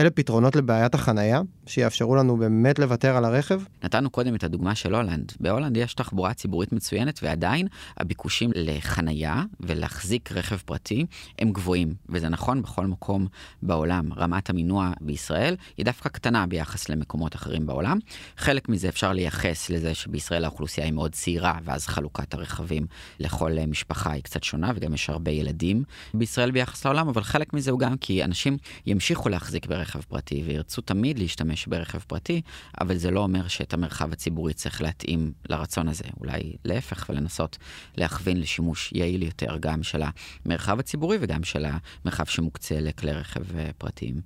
אלה 0.00 0.10
פתרונות 0.10 0.56
לבעיית 0.56 0.94
החנייה, 0.94 1.40
שיאפשרו 1.66 2.16
לנו 2.16 2.36
באמת 2.36 2.78
לוותר 2.78 3.16
על 3.16 3.24
הרכב? 3.24 3.60
נתנו 3.84 4.10
קודם 4.10 4.34
את 4.34 4.44
הדוגמה 4.44 4.74
של 4.74 4.94
הולנד. 4.94 5.32
בהולנד 5.40 5.76
יש 5.76 5.94
תחבורה 5.94 6.34
ציבורית 6.34 6.72
מצוינת, 6.72 7.20
ועדיין 7.22 7.66
הביקושים 7.96 8.50
לחנייה 8.54 9.42
ולהחזיק 9.60 10.32
רכב 10.32 10.56
פרטי 10.56 11.06
הם 11.38 11.52
גבוהים, 11.52 11.94
וזה 12.08 12.28
נכון 12.28 12.62
בכל 12.62 12.86
מקום 12.86 13.26
בעולם. 13.62 14.12
רמת 14.16 14.50
המינוע 14.50 14.92
בישראל 15.00 15.56
היא 15.76 15.84
דווקא 15.84 16.08
קטנה 16.08 16.46
ביחס 16.46 16.88
למקומות 16.88 17.34
אחרים 17.34 17.66
בעולם. 17.66 17.98
חלק 18.36 18.68
מזה 18.68 18.88
אפשר 18.88 19.12
לייחס 19.12 19.70
לזה 19.70 19.94
שבישראל 19.94 20.44
האוכלוסייה 20.44 20.86
היא 20.86 20.92
מאוד 20.92 21.12
צעירה, 21.12 21.58
ואז 21.64 21.86
חלוקת 21.86 22.34
הרכבים 22.34 22.86
לכל 23.18 23.52
משפחה 23.68 24.12
היא 24.12 24.22
קצת 24.22 24.42
שונה, 24.44 24.72
וגם 24.74 24.94
יש 24.94 25.10
הרבה 25.10 25.30
ילדים 25.30 25.84
בישראל 26.14 26.50
ביחס 26.50 26.84
לעולם, 26.84 27.08
אבל 27.08 27.22
חלק 27.22 27.52
מזה 27.52 27.70
הוא 27.70 27.80
גם 27.80 27.96
כי 27.96 28.24
אנשים 28.24 28.56
ימשיכו 28.86 29.28
להחזיק 29.28 29.66
ברכב 29.66 29.89
ברכב 29.90 30.08
פרטי 30.08 30.42
וירצו 30.46 30.82
תמיד 30.82 31.18
להשתמש 31.18 31.66
ברכב 31.66 31.98
פרטי, 31.98 32.42
אבל 32.80 32.96
זה 32.96 33.10
לא 33.10 33.20
אומר 33.20 33.48
שאת 33.48 33.74
המרחב 33.74 34.12
הציבורי 34.12 34.54
צריך 34.54 34.82
להתאים 34.82 35.32
לרצון 35.48 35.88
הזה. 35.88 36.04
אולי 36.20 36.56
להפך 36.64 37.06
ולנסות 37.08 37.58
להכווין 37.96 38.40
לשימוש 38.40 38.92
יעיל 38.94 39.22
יותר 39.22 39.56
גם 39.60 39.82
של 39.82 40.02
המרחב 40.46 40.78
הציבורי 40.78 41.18
וגם 41.20 41.44
של 41.44 41.66
המרחב 42.04 42.24
שמוקצה 42.24 42.80
לכלי 42.80 43.12
רכב 43.12 43.56
אה, 43.56 43.70
פרטיים. 43.78 44.20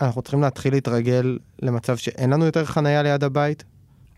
אנחנו 0.00 0.22
צריכים 0.22 0.40
להתחיל 0.40 0.72
להתרגל 0.74 1.38
למצב 1.62 1.96
שאין 1.96 2.30
לנו 2.30 2.44
יותר 2.44 2.64
חנייה 2.64 3.02
ליד 3.02 3.24
הבית? 3.24 3.64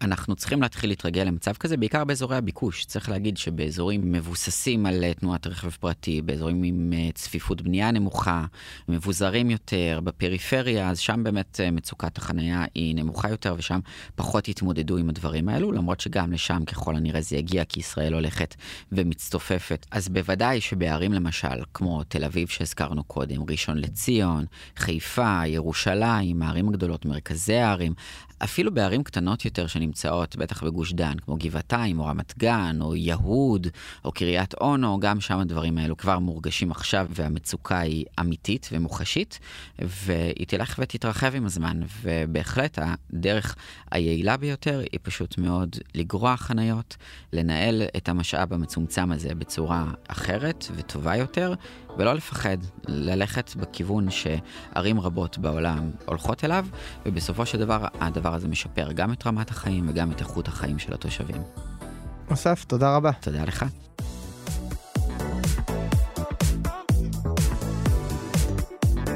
אנחנו 0.02 0.36
צריכים 0.36 0.62
להתחיל 0.62 0.90
להתרגל 0.90 1.22
למצב 1.22 1.52
כזה, 1.52 1.76
בעיקר 1.76 2.04
באזורי 2.04 2.36
הביקוש. 2.36 2.84
צריך 2.84 3.08
להגיד 3.08 3.36
שבאזורים 3.36 4.12
מבוססים 4.12 4.86
על 4.86 5.04
אה, 5.04 5.14
תנועת 5.14 5.46
רכב 5.46 5.70
פרטי, 5.70 6.22
באזורים 6.22 6.62
עם 6.62 6.92
אה, 6.92 7.08
צפיפות 7.14 7.62
בנייה 7.62 7.90
נמוכה, 7.90 8.44
מבוזרים 8.88 9.50
יותר, 9.50 10.00
בפריפריה, 10.04 10.90
אז 10.90 10.98
שם 10.98 11.24
באמת 11.24 11.60
אה, 11.60 11.70
מצוקת 11.70 12.18
החנייה 12.18 12.64
היא 12.74 12.94
נמוכה 12.94 13.30
יותר, 13.30 13.54
ושם 13.58 13.80
פחות 14.14 14.48
יתמודדו 14.48 14.96
עם 14.96 15.08
הדברים 15.08 15.48
האלו, 15.48 15.72
למרות 15.72 16.00
שגם 16.00 16.32
לשם 16.32 16.64
ככל 16.64 16.96
הנראה 16.96 17.20
זה 17.20 17.36
יגיע, 17.36 17.64
כי 17.64 17.80
ישראל 17.80 18.14
הולכת 18.14 18.54
ומצטופפת. 18.92 19.86
אז 19.90 20.08
בוודאי 20.08 20.60
שבערים 20.60 21.12
למשל, 21.12 21.64
כמו 21.74 22.04
תל 22.04 22.24
אביב 22.24 22.48
שהזכרנו 22.48 23.04
קודם, 23.04 23.42
ראשון 23.50 23.78
לציון, 23.78 24.44
חיפה, 24.76 25.46
ירושלים, 25.46 26.42
הערים 26.42 26.68
הגדולות, 26.68 27.04
מרכזי 27.04 27.56
הערים, 27.56 27.94
אפילו 28.44 28.74
בערים 28.74 29.02
קטנות 29.02 29.44
יותר 29.44 29.66
שנמצאות, 29.84 30.36
בטח 30.36 30.64
בגוש 30.64 30.92
דן, 30.92 31.14
כמו 31.24 31.36
גבעתיים, 31.36 32.00
או 32.00 32.04
רמת 32.04 32.38
גן, 32.38 32.78
או 32.80 32.96
יהוד, 32.96 33.66
או 34.04 34.12
קריית 34.12 34.54
אונו, 34.54 35.00
גם 35.00 35.20
שם 35.20 35.38
הדברים 35.38 35.78
האלו 35.78 35.96
כבר 35.96 36.18
מורגשים 36.18 36.70
עכשיו, 36.70 37.06
והמצוקה 37.10 37.78
היא 37.78 38.04
אמיתית 38.20 38.68
ומוחשית, 38.72 39.38
והיא 39.78 40.46
תלך 40.46 40.78
ותתרחב 40.78 41.34
עם 41.34 41.46
הזמן, 41.46 41.80
ובהחלט 42.02 42.78
הדרך 42.82 43.56
היעילה 43.90 44.36
ביותר 44.36 44.82
היא 44.92 45.00
פשוט 45.02 45.38
מאוד 45.38 45.76
לגרוע 45.94 46.36
חניות, 46.36 46.96
לנהל 47.32 47.82
את 47.96 48.08
המשאב 48.08 48.52
המצומצם 48.52 49.12
הזה 49.12 49.34
בצורה 49.34 49.84
אחרת 50.08 50.64
וטובה 50.76 51.16
יותר, 51.16 51.54
ולא 51.98 52.14
לפחד, 52.14 52.56
ללכת 52.88 53.56
בכיוון 53.56 54.10
שערים 54.10 55.00
רבות 55.00 55.38
בעולם 55.38 55.90
הולכות 56.06 56.44
אליו, 56.44 56.66
ובסופו 57.06 57.46
של 57.46 57.58
דבר 57.58 57.86
הדבר 58.00 58.34
הזה 58.34 58.48
משפר 58.48 58.92
גם 58.92 59.12
את 59.12 59.26
רמת 59.26 59.50
החיים 59.50 59.88
וגם 59.88 60.10
את 60.10 60.20
איכות 60.20 60.48
החיים 60.48 60.78
של 60.78 60.94
התושבים. 60.94 61.42
אסף, 62.28 62.64
תודה 62.64 62.96
רבה. 62.96 63.12
תודה 63.20 63.44
לך. 63.44 63.64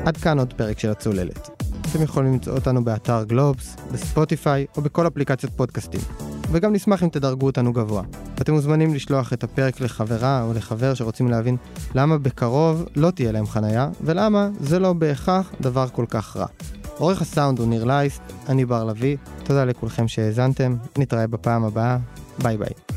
עד 0.07 0.17
כאן 0.17 0.39
עוד 0.39 0.53
פרק 0.53 0.79
של 0.79 0.91
הצוללת. 0.91 1.49
אתם 1.81 2.03
יכולים 2.03 2.33
למצוא 2.33 2.53
אותנו 2.53 2.85
באתר 2.85 3.25
גלובס, 3.25 3.77
בספוטיפיי 3.93 4.67
או 4.77 4.83
בכל 4.83 5.07
אפליקציות 5.07 5.53
פודקאסטים. 5.57 6.28
וגם 6.51 6.73
נשמח 6.73 7.03
אם 7.03 7.09
תדרגו 7.09 7.47
אותנו 7.47 7.73
גבוה. 7.73 8.03
ואתם 8.39 8.53
מוזמנים 8.53 8.95
לשלוח 8.95 9.33
את 9.33 9.45
הפרק 9.45 9.81
לחברה 9.81 10.43
או 10.43 10.53
לחבר 10.53 10.95
שרוצים 10.95 11.29
להבין 11.29 11.57
למה 11.95 12.19
בקרוב 12.19 12.85
לא 12.97 13.11
תהיה 13.11 13.33
להם 13.33 13.47
חנייה, 13.47 13.89
ולמה 14.01 14.49
זה 14.61 14.79
לא 14.79 14.93
בהכרח 14.93 15.53
דבר 15.61 15.89
כל 15.89 16.05
כך 16.09 16.37
רע. 16.37 16.47
עורך 16.99 17.23
הסאונד 17.23 17.59
הוא 17.59 17.69
ניר 17.69 17.85
לייסט, 17.85 18.23
אני 18.49 18.65
בר 18.65 18.85
לביא, 18.85 19.17
תודה 19.45 19.65
לכולכם 19.65 20.09
שהאזנתם, 20.09 20.77
נתראה 20.99 21.27
בפעם 21.27 21.65
הבאה, 21.65 21.99
ביי 22.43 22.57
ביי. 22.57 22.88